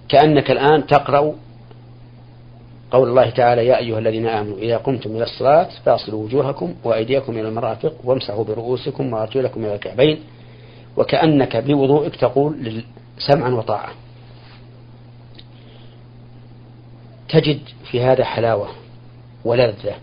كأنك 0.09 0.51
الآن 0.51 0.87
تقرأ 0.87 1.33
قول 2.91 3.09
الله 3.09 3.29
تعالى 3.29 3.65
يا 3.65 3.77
أيها 3.77 3.99
الذين 3.99 4.27
آمنوا 4.27 4.57
إذا 4.57 4.77
قمتم 4.77 5.15
إلى 5.15 5.23
الصلاة 5.23 5.69
فاصلوا 5.85 6.23
وجوهكم 6.23 6.75
وأيديكم 6.83 7.31
إلى 7.31 7.47
المرافق 7.47 7.93
وامسحوا 8.03 8.43
برؤوسكم 8.43 9.13
وأرجلكم 9.13 9.65
إلى 9.65 9.75
الكعبين. 9.75 10.19
وكأنك 10.97 11.57
بوضوئك 11.57 12.15
تقول 12.15 12.83
سمعا 13.17 13.49
وطاعة. 13.49 13.89
تجد 17.29 17.59
في 17.91 18.01
هذا 18.01 18.23
حلاوة 18.23 18.67
ولذة 19.45 19.95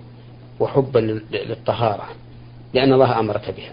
وحبا 0.60 0.98
للطهارة 1.32 2.04
لأن 2.74 2.92
الله 2.92 3.18
أمرك 3.18 3.54
بها. 3.56 3.72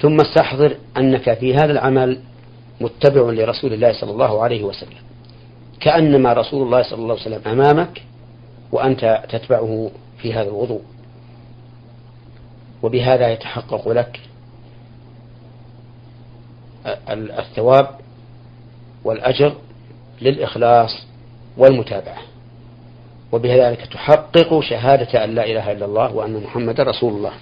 ثم 0.00 0.16
استحضر 0.20 0.76
أنك 0.96 1.34
في 1.34 1.54
هذا 1.54 1.72
العمل 1.72 2.20
متبع 2.80 3.20
لرسول 3.20 3.72
الله 3.72 4.00
صلى 4.00 4.10
الله 4.10 4.42
عليه 4.42 4.64
وسلم. 4.64 5.07
كأنما 5.80 6.32
رسول 6.32 6.62
الله 6.66 6.82
صلى 6.82 6.98
الله 6.98 7.16
عليه 7.20 7.36
وسلم 7.36 7.42
أمامك 7.46 8.02
وأنت 8.72 9.24
تتبعه 9.28 9.90
في 10.18 10.34
هذا 10.34 10.48
الوضوء. 10.48 10.82
وبهذا 12.82 13.28
يتحقق 13.32 13.88
لك 13.88 14.20
الثواب 17.10 17.88
والأجر 19.04 19.54
للإخلاص 20.22 21.06
والمتابعة. 21.56 22.18
وبذلك 23.32 23.86
تحقق 23.86 24.60
شهادة 24.60 25.24
أن 25.24 25.34
لا 25.34 25.44
إله 25.44 25.72
إلا 25.72 25.84
الله 25.84 26.14
وأن 26.14 26.42
محمد 26.42 26.80
رسول 26.80 27.12
الله. 27.12 27.32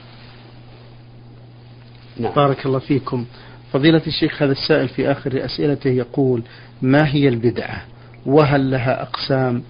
نعم. 2.16 2.32
بارك 2.32 2.66
الله 2.66 2.78
فيكم. 2.78 3.26
فضيلة 3.72 4.02
الشيخ 4.06 4.42
هذا 4.42 4.52
السائل 4.52 4.88
في 4.88 5.10
آخر 5.10 5.44
أسئلته 5.44 5.90
يقول 5.90 6.42
ما 6.82 7.08
هي 7.08 7.28
البدعة؟ 7.28 7.84
وهل 8.26 8.70
لها 8.70 9.02
أقسام؟ 9.02 9.62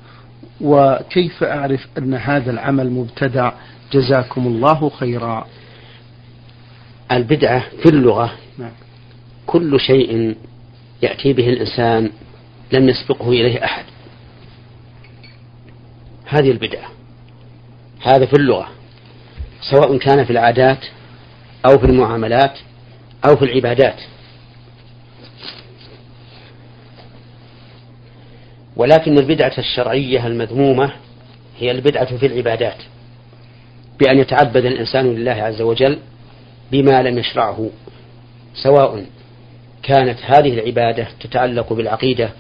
وكيف 0.60 1.44
أعرف 1.44 1.86
أن 1.98 2.14
هذا 2.14 2.50
العمل 2.50 2.90
مبتدع؟ 2.90 3.52
جزاكم 3.92 4.46
الله 4.46 4.88
خيرا. 4.88 5.46
البدعة 7.12 7.64
في 7.82 7.88
اللغة 7.88 8.32
نعم. 8.58 8.72
كل 9.46 9.80
شيء 9.80 10.36
يأتي 11.02 11.32
به 11.32 11.48
الإنسان 11.48 12.10
لم 12.72 12.88
يسبقه 12.88 13.28
إليه 13.28 13.64
أحد. 13.64 13.84
هذه 16.26 16.50
البدعة. 16.50 16.88
هذا 18.02 18.26
في 18.26 18.32
اللغة. 18.32 18.68
سواء 19.70 19.98
كان 19.98 20.24
في 20.24 20.30
العادات 20.30 20.84
أو 21.66 21.78
في 21.78 21.86
المعاملات 21.86 22.58
أو 23.28 23.36
في 23.36 23.44
العبادات. 23.44 23.96
ولكن 28.76 29.18
البدعة 29.18 29.52
الشرعية 29.58 30.26
المذمومة 30.26 30.92
هي 31.58 31.70
البدعة 31.70 32.16
في 32.16 32.26
العبادات 32.26 32.82
بأن 34.00 34.18
يتعبد 34.18 34.64
الإنسان 34.64 35.14
لله 35.14 35.32
عز 35.32 35.62
وجل 35.62 35.98
بما 36.72 37.02
لم 37.02 37.18
يشرعه 37.18 37.70
سواء 38.54 39.06
كانت 39.82 40.18
هذه 40.24 40.54
العبادة 40.54 41.08
تتعلق 41.20 41.72
بالعقيدة 41.72 42.30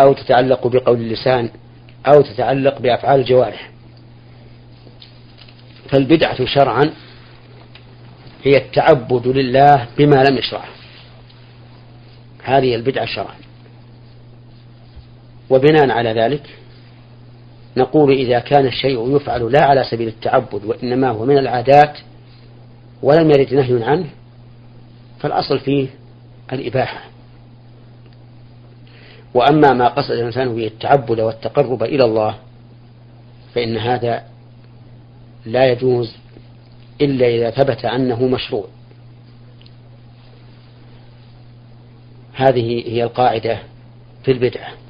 أو 0.00 0.12
تتعلق 0.12 0.66
بقول 0.66 1.00
اللسان 1.00 1.50
أو 2.06 2.20
تتعلق 2.20 2.78
بأفعال 2.78 3.20
الجوارح. 3.20 3.70
فالبدعة 5.92 6.44
شرعا 6.44 6.90
هي 8.44 8.56
التعبد 8.56 9.26
لله 9.26 9.88
بما 9.98 10.22
لم 10.22 10.36
يشرعه. 10.36 10.68
هذه 12.42 12.74
البدعة 12.74 13.06
شرعا. 13.06 13.43
وبناء 15.50 15.90
على 15.90 16.12
ذلك 16.12 16.58
نقول 17.76 18.12
إذا 18.12 18.38
كان 18.38 18.66
الشيء 18.66 19.16
يفعل 19.16 19.52
لا 19.52 19.64
على 19.64 19.84
سبيل 19.84 20.08
التعبد 20.08 20.64
وإنما 20.64 21.08
هو 21.10 21.24
من 21.24 21.38
العادات 21.38 21.98
ولم 23.02 23.30
يرد 23.30 23.54
نهي 23.54 23.84
عنه 23.84 24.06
فالأصل 25.20 25.58
فيه 25.58 25.88
الإباحة. 26.52 27.00
وأما 29.34 29.72
ما 29.72 29.88
قصد 29.88 30.10
الإنسان 30.10 30.54
به 30.54 30.66
التعبد 30.66 31.20
والتقرب 31.20 31.82
إلى 31.82 32.04
الله 32.04 32.34
فإن 33.54 33.76
هذا 33.76 34.24
لا 35.46 35.72
يجوز 35.72 36.16
إلا 37.00 37.26
إذا 37.26 37.50
ثبت 37.50 37.84
أنه 37.84 38.26
مشروع. 38.26 38.66
هذه 42.34 42.88
هي 42.88 43.04
القاعدة 43.04 43.58
في 44.24 44.30
البدعة. 44.30 44.83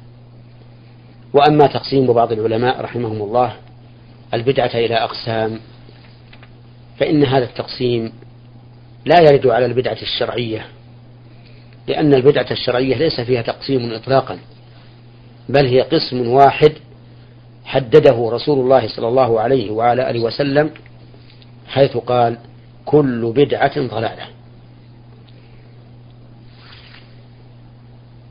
وأما 1.35 1.67
تقسيم 1.67 2.13
بعض 2.13 2.31
العلماء 2.31 2.81
رحمهم 2.81 3.21
الله 3.21 3.53
البدعة 4.33 4.71
إلى 4.73 4.95
أقسام 4.95 5.59
فإن 6.99 7.23
هذا 7.23 7.45
التقسيم 7.45 8.13
لا 9.05 9.15
يرد 9.21 9.47
على 9.47 9.65
البدعة 9.65 9.97
الشرعية 10.01 10.65
لأن 11.87 12.13
البدعة 12.13 12.47
الشرعية 12.51 12.95
ليس 12.95 13.21
فيها 13.21 13.41
تقسيم 13.41 13.93
إطلاقا 13.93 14.39
بل 15.49 15.65
هي 15.65 15.81
قسم 15.81 16.27
واحد 16.27 16.71
حدده 17.65 18.29
رسول 18.31 18.59
الله 18.59 18.87
صلى 18.87 19.07
الله 19.07 19.39
عليه 19.39 19.71
وعلى 19.71 20.09
آله 20.09 20.19
وسلم 20.19 20.71
حيث 21.67 21.97
قال 21.97 22.37
كل 22.85 23.33
بدعة 23.35 23.87
ضلالة. 23.87 24.27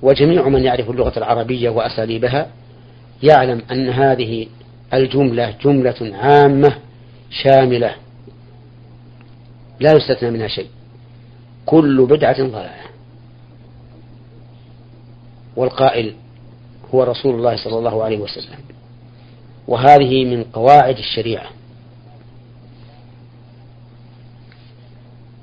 وجميع 0.03 0.49
من 0.49 0.65
يعرف 0.65 0.91
اللغة 0.91 1.19
العربية 1.19 1.71
وأساليبها 1.71 2.51
يعلم 3.25 3.63
أن 3.71 3.89
هذه 3.89 4.47
الجملة 4.95 5.55
جملة 5.65 6.17
عامة 6.17 6.79
شاملة. 7.31 7.95
لا 9.81 9.93
يستثنى 9.93 10.31
منها 10.31 10.49
شيء. 10.49 10.69
كل 11.67 12.07
بدعة 12.07 12.37
ضلالة. 12.37 12.85
والقائل 15.57 16.15
هو 16.95 17.03
رسول 17.03 17.35
الله 17.35 17.57
صلى 17.57 17.79
الله 17.79 18.05
عليه 18.05 18.19
وسلم. 18.19 18.59
وهذه 19.69 20.25
من 20.25 20.45
قواعد 20.45 20.99
الشريعة. 20.99 21.47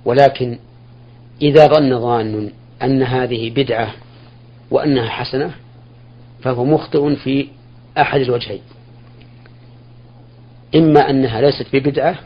ولكن 0.05 0.59
إذا 1.41 1.67
ظن 1.67 1.99
ظان 1.99 2.51
أن 2.81 3.03
هذه 3.03 3.49
بدعة 3.49 3.93
وأنها 4.71 5.09
حسنة 5.09 5.51
فهو 6.43 6.65
مخطئ 6.65 7.15
في 7.15 7.47
أحد 7.97 8.19
الوجهين. 8.19 8.61
إما 10.75 11.09
أنها 11.09 11.41
ليست 11.41 11.67
ببدعة 11.73 12.19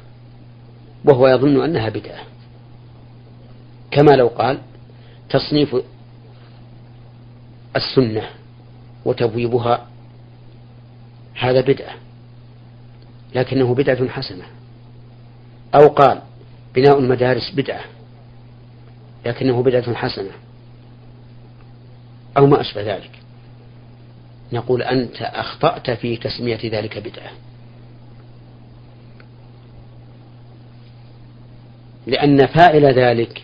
وهو 1.06 1.28
يظن 1.28 1.63
أنها 1.63 1.89
بدعة. 1.89 2.23
كما 3.91 4.12
لو 4.12 4.28
قال 4.28 4.60
تصنيف 5.30 5.75
السنة 7.75 8.30
وتبويبها 9.06 9.88
هذا 11.34 11.62
بدعة 11.62 11.95
لكنه 13.36 13.75
بدعة 13.75 14.08
حسنة. 14.08 14.43
أو 15.75 15.88
قال 15.88 16.21
بناء 16.75 16.99
المدارس 16.99 17.51
بدعة 17.56 17.82
لكنه 19.25 19.63
بدعة 19.63 19.93
حسنة. 19.93 20.32
أو 22.38 22.47
ما 22.47 22.62
أشبه 22.62 22.95
ذلك. 22.95 23.12
نقول 24.54 24.82
أنت 24.82 25.22
أخطأت 25.22 25.92
في 25.92 26.18
تسمية 26.18 26.60
ذلك 26.66 26.98
بدعة. 26.98 27.32
لأن 32.08 32.46
فاعل 32.48 32.86
ذلك 32.86 33.44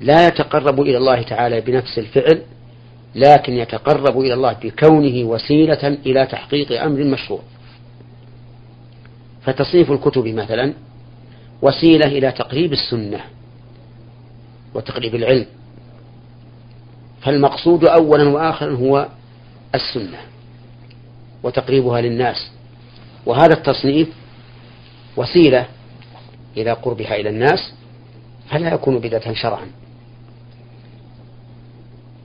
لا 0.00 0.26
يتقرب 0.26 0.80
إلى 0.80 0.96
الله 0.96 1.22
تعالى 1.22 1.60
بنفس 1.60 1.98
الفعل 1.98 2.42
لكن 3.14 3.52
يتقرب 3.52 4.20
إلى 4.20 4.34
الله 4.34 4.52
بكونه 4.52 5.24
وسيلة 5.24 5.88
إلى 6.06 6.26
تحقيق 6.26 6.82
أمر 6.82 7.04
مشروع. 7.04 7.40
فتصنيف 9.42 9.90
الكتب 9.90 10.26
مثلا 10.26 10.72
وسيلة 11.62 12.06
إلى 12.06 12.32
تقريب 12.32 12.72
السنة 12.72 13.20
وتقريب 14.74 15.14
العلم. 15.14 15.46
فالمقصود 17.22 17.84
أولا 17.84 18.28
وآخرا 18.28 18.76
هو 18.76 19.08
السنة 19.74 20.18
وتقريبها 21.42 22.00
للناس 22.00 22.50
وهذا 23.26 23.54
التصنيف 23.54 24.08
وسيلة 25.16 25.66
إلى 26.56 26.72
قربها 26.72 27.14
إلى 27.14 27.28
الناس 27.28 27.72
فلا 28.50 28.74
يكون 28.74 28.98
بدعة 28.98 29.34
شرعا. 29.34 29.66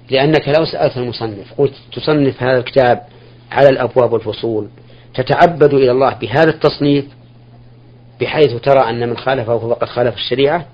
لأنك 0.10 0.48
لو 0.48 0.66
سألت 0.66 0.98
المصنف 0.98 1.54
قلت 1.58 1.74
تصنف 1.94 2.44
هذا 2.44 2.58
الكتاب 2.58 3.02
على 3.52 3.70
الأبواب 3.70 4.14
والفصول 4.14 4.68
تتعبد 5.14 5.74
إلى 5.74 5.92
الله 5.92 6.14
بهذا 6.14 6.50
التصنيف 6.50 7.06
بحيث 8.22 8.62
ترى 8.62 8.80
أن 8.90 9.10
من 9.10 9.18
خالفه 9.18 9.58
فقد 9.58 9.88
خالف 9.88 10.16
الشريعة؟ 10.16 10.66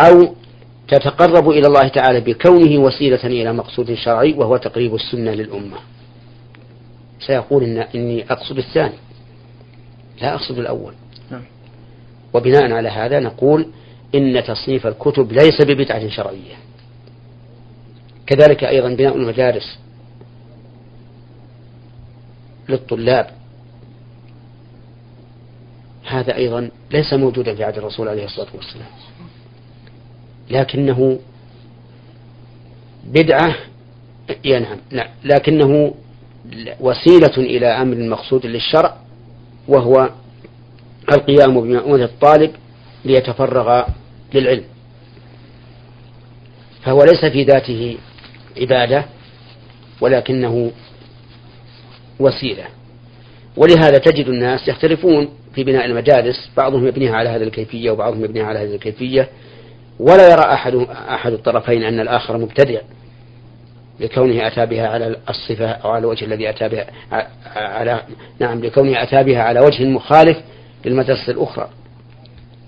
أو 0.00 0.34
تتقرب 0.88 1.50
إلى 1.50 1.66
الله 1.66 1.88
تعالى 1.88 2.20
بكونه 2.20 2.78
وسيلة 2.80 3.24
إلى 3.24 3.52
مقصود 3.52 3.94
شرعي 3.94 4.32
وهو 4.32 4.56
تقريب 4.56 4.94
السنة 4.94 5.30
للأمة. 5.30 5.76
سيقول 7.20 7.64
إن 7.64 7.78
إني 7.78 8.32
أقصد 8.32 8.58
الثاني 8.58 8.94
لا 10.20 10.34
أقصد 10.34 10.58
الأول. 10.58 10.94
نعم. 11.30 11.42
وبناء 12.34 12.72
على 12.72 12.88
هذا 12.88 13.20
نقول 13.20 13.66
إن 14.14 14.44
تصنيف 14.44 14.86
الكتب 14.86 15.32
ليس 15.32 15.62
ببدعة 15.62 16.08
شرعية. 16.08 16.54
كذلك 18.26 18.64
أيضا 18.64 18.94
بناء 18.94 19.16
المدارس 19.16 19.78
للطلاب. 22.68 23.30
هذا 26.06 26.36
أيضا 26.36 26.70
ليس 26.90 27.12
موجودا 27.12 27.54
في 27.54 27.64
عهد 27.64 27.78
الرسول 27.78 28.08
عليه 28.08 28.24
الصلاة 28.24 28.48
والسلام. 28.54 28.86
لكنه 30.50 31.18
بدعة 33.04 33.56
ينعم 34.44 34.78
لا 34.90 35.08
لكنه 35.24 35.94
وسيلة 36.80 37.36
إلى 37.36 37.66
أمر 37.66 37.96
مقصود 37.96 38.46
للشرع 38.46 38.96
وهو 39.68 40.10
القيام 41.12 41.60
بمأونة 41.60 42.04
الطالب 42.04 42.50
ليتفرغ 43.04 43.84
للعلم. 44.34 44.64
فهو 46.82 46.98
ليس 47.04 47.32
في 47.32 47.42
ذاته 47.42 47.96
عبادة 48.60 49.04
ولكنه 50.00 50.72
وسيلة. 52.20 52.64
ولهذا 53.56 53.98
تجد 53.98 54.26
الناس 54.26 54.68
يختلفون 54.68 55.28
في 55.54 55.64
بناء 55.64 55.84
المدارس 55.84 56.50
بعضهم 56.56 56.86
يبنيها 56.86 57.14
على 57.16 57.28
هذه 57.28 57.42
الكيفية 57.42 57.90
وبعضهم 57.90 58.24
يبنيها 58.24 58.44
على 58.46 58.58
هذه 58.58 58.74
الكيفية. 58.74 59.28
ولا 59.98 60.30
يرى 60.30 60.52
أحد 60.52 60.74
أحد 60.90 61.32
الطرفين 61.32 61.82
أن 61.82 62.00
الآخر 62.00 62.38
مبتدع 62.38 62.80
لكونه 64.00 64.46
أتى 64.46 64.66
بها 64.66 64.88
على 64.88 65.16
الصفة 65.28 65.70
أو 65.70 65.90
على 65.90 65.98
الوجه 65.98 66.24
الذي 66.24 66.50
أتى 66.50 66.68
بها 66.68 66.86
على 67.56 68.02
نعم 68.38 68.60
لكونه 68.60 69.02
أتى 69.02 69.22
بها 69.22 69.42
على 69.42 69.60
وجه 69.60 69.84
مخالف 69.84 70.38
للمدرسة 70.84 71.32
الأخرى. 71.32 71.68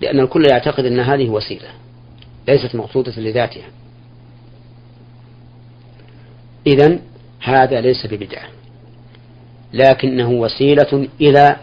لأن 0.00 0.20
الكل 0.20 0.42
يعتقد 0.50 0.84
أن 0.84 1.00
هذه 1.00 1.28
وسيلة 1.28 1.68
ليست 2.48 2.74
مقصودة 2.74 3.12
لذاتها. 3.16 3.66
إذا 6.66 6.98
هذا 7.40 7.80
ليس 7.80 8.06
ببدعة 8.06 8.48
لكنه 9.72 10.30
وسيلة 10.30 11.08
إلى 11.20 11.56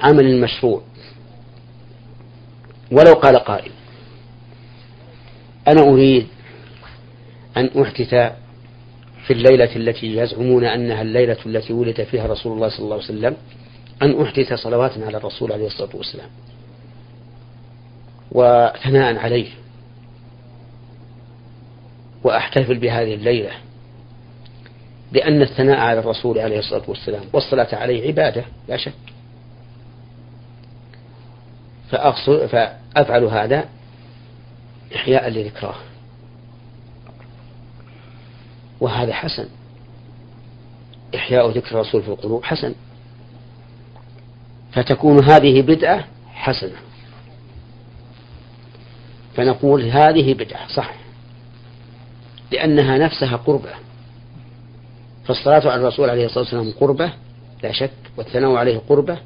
عمل 0.00 0.40
مشروع. 0.40 0.82
ولو 2.92 3.12
قال 3.12 3.36
قائل 3.36 3.72
أنا 5.68 5.80
أريد 5.80 6.26
أن 7.56 7.82
أحدث 7.82 8.14
في 9.26 9.32
الليلة 9.32 9.76
التي 9.76 10.16
يزعمون 10.16 10.64
أنها 10.64 11.02
الليلة 11.02 11.36
التي 11.46 11.72
ولد 11.72 12.02
فيها 12.02 12.26
رسول 12.26 12.52
الله 12.52 12.68
صلى 12.68 12.84
الله 12.84 12.94
عليه 12.94 13.04
وسلم 13.04 13.36
أن 14.02 14.22
أحدث 14.22 14.52
صلوات 14.54 14.98
على 14.98 15.16
الرسول 15.16 15.52
عليه 15.52 15.66
الصلاة 15.66 15.96
والسلام 15.96 16.28
وثناء 18.32 19.16
عليه 19.16 19.48
وأحتفل 22.24 22.78
بهذه 22.78 23.14
الليلة 23.14 23.50
لأن 25.12 25.42
الثناء 25.42 25.76
على 25.78 26.00
الرسول 26.00 26.38
عليه 26.38 26.58
الصلاة 26.58 26.82
والسلام 26.88 27.22
والصلاة 27.32 27.74
عليه 27.74 28.08
عبادة 28.08 28.44
لا 28.68 28.76
شك. 28.76 28.92
فأفعل 31.90 33.24
هذا 33.24 33.68
إحياء 34.94 35.28
لذكراه 35.28 35.74
وهذا 38.80 39.12
حسن. 39.12 39.48
إحياء 41.14 41.50
ذكر 41.50 41.70
الرسول 41.70 42.02
في 42.02 42.08
القلوب 42.08 42.44
حسن. 42.44 42.74
فتكون 44.72 45.24
هذه 45.24 45.62
بدعة 45.62 46.04
حسنة. 46.34 46.76
فنقول 49.36 49.84
هذه 49.84 50.34
بدعة 50.34 50.68
صح. 50.68 50.94
لأنها 52.52 52.98
نفسها 52.98 53.36
قربة. 53.36 53.70
فالصلاة 55.24 55.70
على 55.70 55.80
الرسول 55.80 56.10
عليه 56.10 56.26
الصلاة 56.26 56.44
والسلام 56.44 56.72
قربة 56.80 57.12
لا 57.62 57.72
شك. 57.72 57.90
والثناء 58.16 58.52
عليه 58.52 58.78
قربة. 58.88 59.18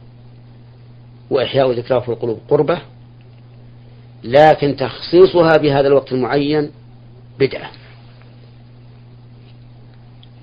وإحياء 1.30 1.72
ذكراه 1.72 2.00
في 2.00 2.08
القلوب 2.08 2.40
قربة. 2.48 2.78
لكن 4.24 4.76
تخصيصها 4.76 5.56
بهذا 5.56 5.88
الوقت 5.88 6.12
المعين 6.12 6.70
بدعة. 7.38 7.70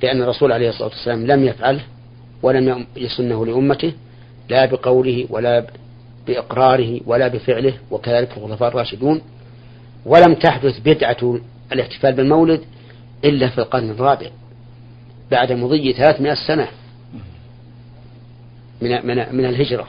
لأن 0.03 0.21
الرسول 0.21 0.51
عليه 0.51 0.69
الصلاة 0.69 0.89
والسلام 0.89 1.27
لم 1.27 1.43
يفعله 1.43 1.81
ولم 2.43 2.85
يسنه 2.95 3.45
لأمته 3.45 3.93
لا 4.49 4.65
بقوله 4.65 5.25
ولا 5.29 5.67
بإقراره 6.27 7.01
ولا 7.05 7.27
بفعله 7.27 7.73
وكذلك 7.91 8.37
الخلفاء 8.37 8.69
الراشدون. 8.69 9.21
ولم 10.05 10.33
تحدث 10.33 10.79
بدعة 10.79 11.39
الاحتفال 11.71 12.13
بالمولد 12.13 12.61
إلا 13.25 13.49
في 13.49 13.57
القرن 13.57 13.89
الرابع 13.89 14.29
بعد 15.31 15.51
مضي 15.51 15.93
300 15.93 16.33
سنة 16.47 16.67
من 18.81 19.05
من 19.07 19.35
من 19.35 19.45
الهجرة. 19.45 19.87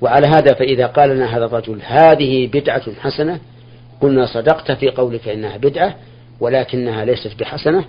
وعلى 0.00 0.26
هذا 0.26 0.54
فإذا 0.54 0.86
قال 0.86 1.10
لنا 1.10 1.36
هذا 1.36 1.44
الرجل 1.44 1.80
هذه 1.82 2.46
بدعة 2.46 2.92
حسنة 3.00 3.40
قلنا 4.00 4.26
صدقت 4.26 4.72
في 4.72 4.88
قولك 4.88 5.28
إنها 5.28 5.56
بدعة 5.56 5.94
ولكنها 6.40 7.04
ليست 7.04 7.40
بحسنة 7.40 7.84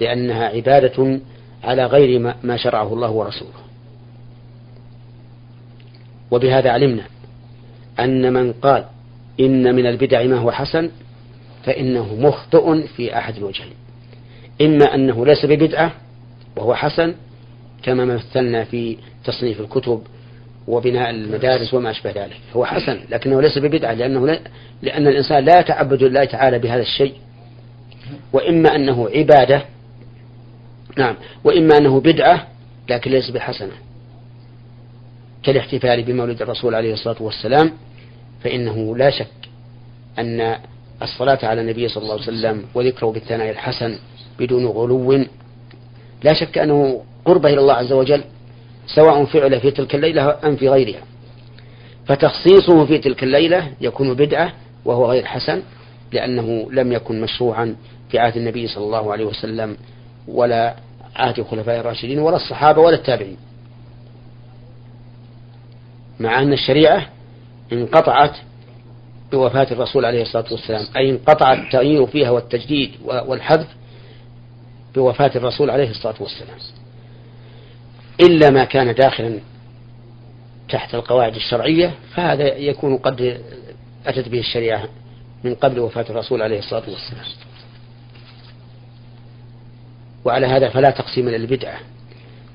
لأنها 0.00 0.44
عبادة 0.44 1.20
على 1.64 1.86
غير 1.86 2.34
ما 2.42 2.56
شرعه 2.56 2.92
الله 2.94 3.10
ورسوله. 3.10 3.62
وبهذا 6.30 6.70
علمنا 6.70 7.02
أن 8.00 8.32
من 8.32 8.52
قال 8.52 8.84
إن 9.40 9.74
من 9.74 9.86
البدع 9.86 10.22
ما 10.22 10.36
هو 10.38 10.50
حسن 10.50 10.90
فإنه 11.64 12.14
مخطئ 12.14 12.86
في 12.86 13.18
أحد 13.18 13.36
الوجهين. 13.36 13.74
إما 14.60 14.94
أنه 14.94 15.26
ليس 15.26 15.46
ببدعة 15.46 15.92
وهو 16.56 16.74
حسن 16.74 17.14
كما 17.82 18.04
مثلنا 18.04 18.64
في 18.64 18.96
تصنيف 19.24 19.60
الكتب 19.60 20.02
وبناء 20.68 21.10
المدارس 21.10 21.74
وما 21.74 21.90
أشبه 21.90 22.10
ذلك. 22.10 22.40
هو 22.56 22.64
حسن 22.64 23.00
لكنه 23.10 23.42
ليس 23.42 23.58
ببدعة 23.58 23.92
لأنه 23.92 24.40
لأن 24.82 25.06
الإنسان 25.06 25.44
لا 25.44 25.60
يتعبد 25.60 26.02
الله 26.02 26.24
تعالى 26.24 26.58
بهذا 26.58 26.82
الشيء. 26.82 27.14
وإما 28.32 28.76
أنه 28.76 29.08
عبادة 29.14 29.62
نعم 30.98 31.16
وإما 31.44 31.76
أنه 31.76 32.00
بدعة 32.00 32.46
لكن 32.90 33.10
ليس 33.10 33.30
بحسنة. 33.30 33.72
كالاحتفال 35.42 36.02
بمولد 36.02 36.42
الرسول 36.42 36.74
عليه 36.74 36.92
الصلاة 36.92 37.22
والسلام 37.22 37.72
فإنه 38.44 38.96
لا 38.96 39.10
شك 39.10 39.26
أن 40.18 40.56
الصلاة 41.02 41.38
على 41.42 41.60
النبي 41.60 41.88
صلى 41.88 42.02
الله 42.02 42.12
عليه 42.12 42.22
وسلم 42.22 42.64
وذكره 42.74 43.06
بالثناء 43.12 43.50
الحسن 43.50 43.98
بدون 44.38 44.66
غلو 44.66 45.12
لا 46.22 46.34
شك 46.34 46.58
أنه 46.58 47.02
قربة 47.24 47.48
إلى 47.48 47.60
الله 47.60 47.74
عز 47.74 47.92
وجل. 47.92 48.24
سواء 48.94 49.24
فعل 49.24 49.60
في 49.60 49.70
تلك 49.70 49.94
الليلة 49.94 50.36
أم 50.44 50.56
في 50.56 50.68
غيرها. 50.68 51.00
فتخصيصه 52.06 52.86
في 52.86 52.98
تلك 52.98 53.22
الليلة 53.22 53.72
يكون 53.80 54.14
بدعة 54.14 54.52
وهو 54.84 55.10
غير 55.10 55.24
حسن 55.24 55.62
لأنه 56.12 56.68
لم 56.72 56.92
يكن 56.92 57.20
مشروعا 57.20 57.76
في 58.10 58.18
عهد 58.18 58.36
النبي 58.36 58.66
صلى 58.66 58.84
الله 58.84 59.12
عليه 59.12 59.24
وسلم 59.24 59.76
ولا 60.28 60.74
عهد 61.16 61.38
الخلفاء 61.38 61.80
الراشدين 61.80 62.18
ولا 62.18 62.36
الصحابة 62.36 62.80
ولا 62.80 62.96
التابعين. 62.96 63.36
مع 66.20 66.42
أن 66.42 66.52
الشريعة 66.52 67.08
انقطعت 67.72 68.36
بوفاة 69.32 69.66
الرسول 69.70 70.04
عليه 70.04 70.22
الصلاة 70.22 70.44
والسلام 70.50 70.86
أي 70.96 71.10
انقطع 71.10 71.52
التغيير 71.52 72.06
فيها 72.06 72.30
والتجديد 72.30 72.90
والحذف 73.04 73.66
بوفاة 74.94 75.30
الرسول 75.36 75.70
عليه 75.70 75.90
الصلاة 75.90 76.14
والسلام. 76.20 76.56
إلا 78.20 78.50
ما 78.50 78.64
كان 78.64 78.94
داخلا 78.94 79.38
تحت 80.68 80.94
القواعد 80.94 81.34
الشرعية 81.34 81.94
فهذا 82.14 82.56
يكون 82.56 82.96
قد 82.96 83.40
أتت 84.06 84.28
به 84.28 84.38
الشريعة 84.38 84.88
من 85.44 85.54
قبل 85.54 85.78
وفاة 85.78 86.04
الرسول 86.10 86.42
عليه 86.42 86.58
الصلاة 86.58 86.82
والسلام. 86.88 87.24
وعلى 90.24 90.46
هذا 90.46 90.68
فلا 90.68 90.90
تقسيم 90.90 91.28
للبدعة 91.28 91.78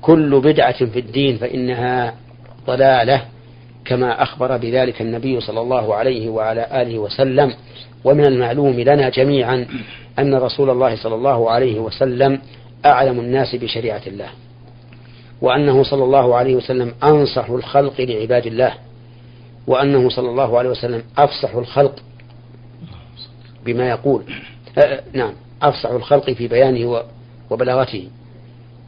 كل 0.02 0.40
بدعة 0.40 0.84
في 0.84 0.98
الدين 0.98 1.36
فإنها 1.36 2.14
ضلالة 2.66 3.24
كما 3.84 4.22
أخبر 4.22 4.56
بذلك 4.56 5.02
النبي 5.02 5.40
صلى 5.40 5.60
الله 5.60 5.94
عليه 5.94 6.28
وعلى 6.28 6.82
آله 6.82 6.98
وسلم. 6.98 7.54
ومن 8.04 8.24
المعلوم 8.26 8.80
لنا 8.80 9.08
جميعا 9.08 9.66
أن 10.18 10.34
رسول 10.34 10.70
الله 10.70 10.96
صلى 10.96 11.14
الله 11.14 11.50
عليه 11.50 11.78
وسلم 11.78 12.40
أعلم 12.86 13.20
الناس 13.20 13.54
بشريعة 13.54 14.02
الله. 14.06 14.28
وأنه 15.40 15.82
صلى 15.82 16.04
الله 16.04 16.36
عليه 16.36 16.56
وسلم 16.56 16.94
أنصح 17.02 17.50
الخلق 17.50 18.00
لعباد 18.00 18.46
الله 18.46 18.74
وأنه 19.66 20.08
صلى 20.08 20.30
الله 20.30 20.58
عليه 20.58 20.70
وسلم 20.70 21.02
أفصح 21.18 21.54
الخلق 21.54 22.02
بما 23.64 23.88
يقول. 23.88 24.22
أه 24.78 25.02
نعم 25.12 25.32
أفصح 25.62 25.90
الخلق 25.90 26.30
في 26.30 26.48
بيانه 26.48 27.02
وبلاغته 27.50 28.08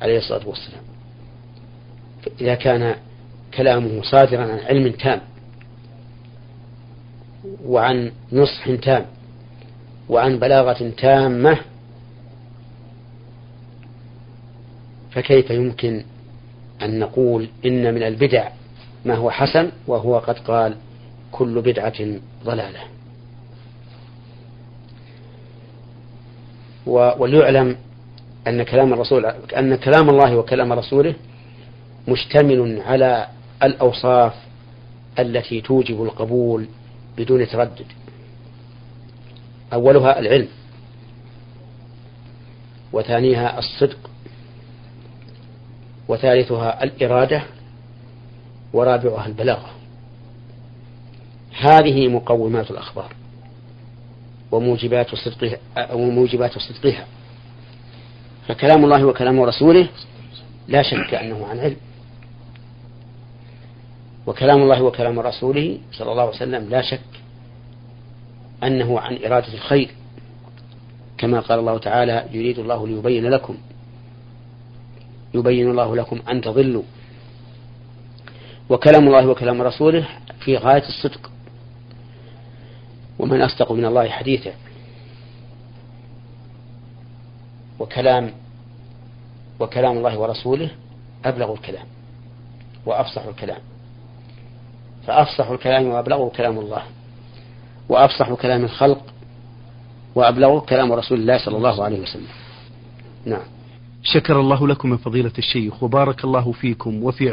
عليه 0.02 0.18
الصلاة 0.18 0.48
والسلام. 0.48 0.82
إذا 2.40 2.54
كان 2.54 2.96
كلامه 3.54 4.02
صادرا 4.02 4.42
عن 4.42 4.58
علم 4.58 4.92
تام 4.92 5.20
وعن 7.64 8.12
نصح 8.32 8.70
تام 8.82 9.06
وعن 10.08 10.38
بلاغة 10.38 10.90
تامة 10.98 11.58
فكيف 15.10 15.50
يمكن 15.50 16.04
أن 16.82 16.98
نقول 16.98 17.48
إن 17.66 17.94
من 17.94 18.02
البدع 18.02 18.48
ما 19.04 19.14
هو 19.14 19.30
حسن 19.30 19.70
وهو 19.86 20.18
قد 20.18 20.38
قال 20.38 20.76
كل 21.32 21.60
بدعة 21.60 22.18
ضلالة. 22.44 22.80
وليعلم 26.86 27.76
أن 28.46 28.62
كلام 28.62 28.92
الرسول 28.92 29.26
أن 29.56 29.74
كلام 29.74 30.10
الله 30.10 30.36
وكلام 30.36 30.72
رسوله 30.72 31.14
مشتمل 32.08 32.82
على 32.86 33.26
الأوصاف 33.62 34.34
التي 35.18 35.60
توجب 35.60 36.02
القبول 36.02 36.66
بدون 37.18 37.48
تردد. 37.48 37.86
أولها 39.72 40.18
العلم 40.18 40.48
وثانيها 42.92 43.58
الصدق 43.58 44.09
وثالثها 46.10 46.84
الإرادة 46.84 47.42
ورابعها 48.72 49.26
البلاغة. 49.26 49.70
هذه 51.60 52.08
مقومات 52.08 52.70
الأخبار 52.70 53.12
وموجبات 54.52 55.14
صدقها 55.14 55.58
وموجبات 55.92 56.58
صدقها. 56.58 57.06
فكلام 58.48 58.84
الله 58.84 59.04
وكلام 59.04 59.40
رسوله 59.40 59.88
لا 60.68 60.82
شك 60.82 61.14
أنه 61.14 61.46
عن 61.46 61.58
علم. 61.58 61.76
وكلام 64.26 64.62
الله 64.62 64.82
وكلام 64.82 65.20
رسوله 65.20 65.78
صلى 65.92 66.12
الله 66.12 66.22
عليه 66.22 66.36
وسلم 66.36 66.68
لا 66.68 66.82
شك 66.82 67.00
أنه 68.62 69.00
عن 69.00 69.18
إرادة 69.24 69.54
الخير 69.54 69.90
كما 71.18 71.40
قال 71.40 71.58
الله 71.58 71.78
تعالى 71.78 72.24
يريد 72.32 72.58
الله 72.58 72.86
ليبين 72.88 73.26
لكم 73.26 73.56
يبين 75.34 75.70
الله 75.70 75.96
لكم 75.96 76.20
أن 76.30 76.40
تضلوا. 76.40 76.82
وكلام 78.68 79.06
الله 79.06 79.26
وكلام 79.26 79.62
رسوله 79.62 80.08
في 80.40 80.56
غاية 80.56 80.88
الصدق. 80.88 81.30
ومن 83.18 83.42
أصدق 83.42 83.72
من 83.72 83.84
الله 83.84 84.08
حديثا 84.08 84.52
وكلام 87.78 88.32
وكلام 89.60 89.96
الله 89.96 90.18
ورسوله 90.18 90.70
أبلغ 91.24 91.52
الكلام 91.52 91.86
وأفصح 92.86 93.22
الكلام. 93.22 93.60
فأفصح 95.06 95.50
الكلام 95.50 95.86
وأبلغه 95.86 96.28
كلام 96.28 96.58
الله. 96.58 96.82
وأفصح 97.88 98.32
كلام 98.32 98.64
الخلق 98.64 99.02
وأبلغه 100.14 100.60
كلام 100.60 100.92
رسول 100.92 101.20
الله 101.20 101.38
صلى 101.38 101.56
الله 101.56 101.84
عليه 101.84 102.00
وسلم. 102.00 102.28
نعم. 103.24 103.59
شكر 104.02 104.40
الله 104.40 104.68
لكم 104.68 104.90
من 104.90 104.96
فضيلة 104.96 105.32
الشيخ 105.38 105.82
وبارك 105.82 106.24
الله 106.24 106.52
فيكم 106.52 107.02
وفي 107.02 107.32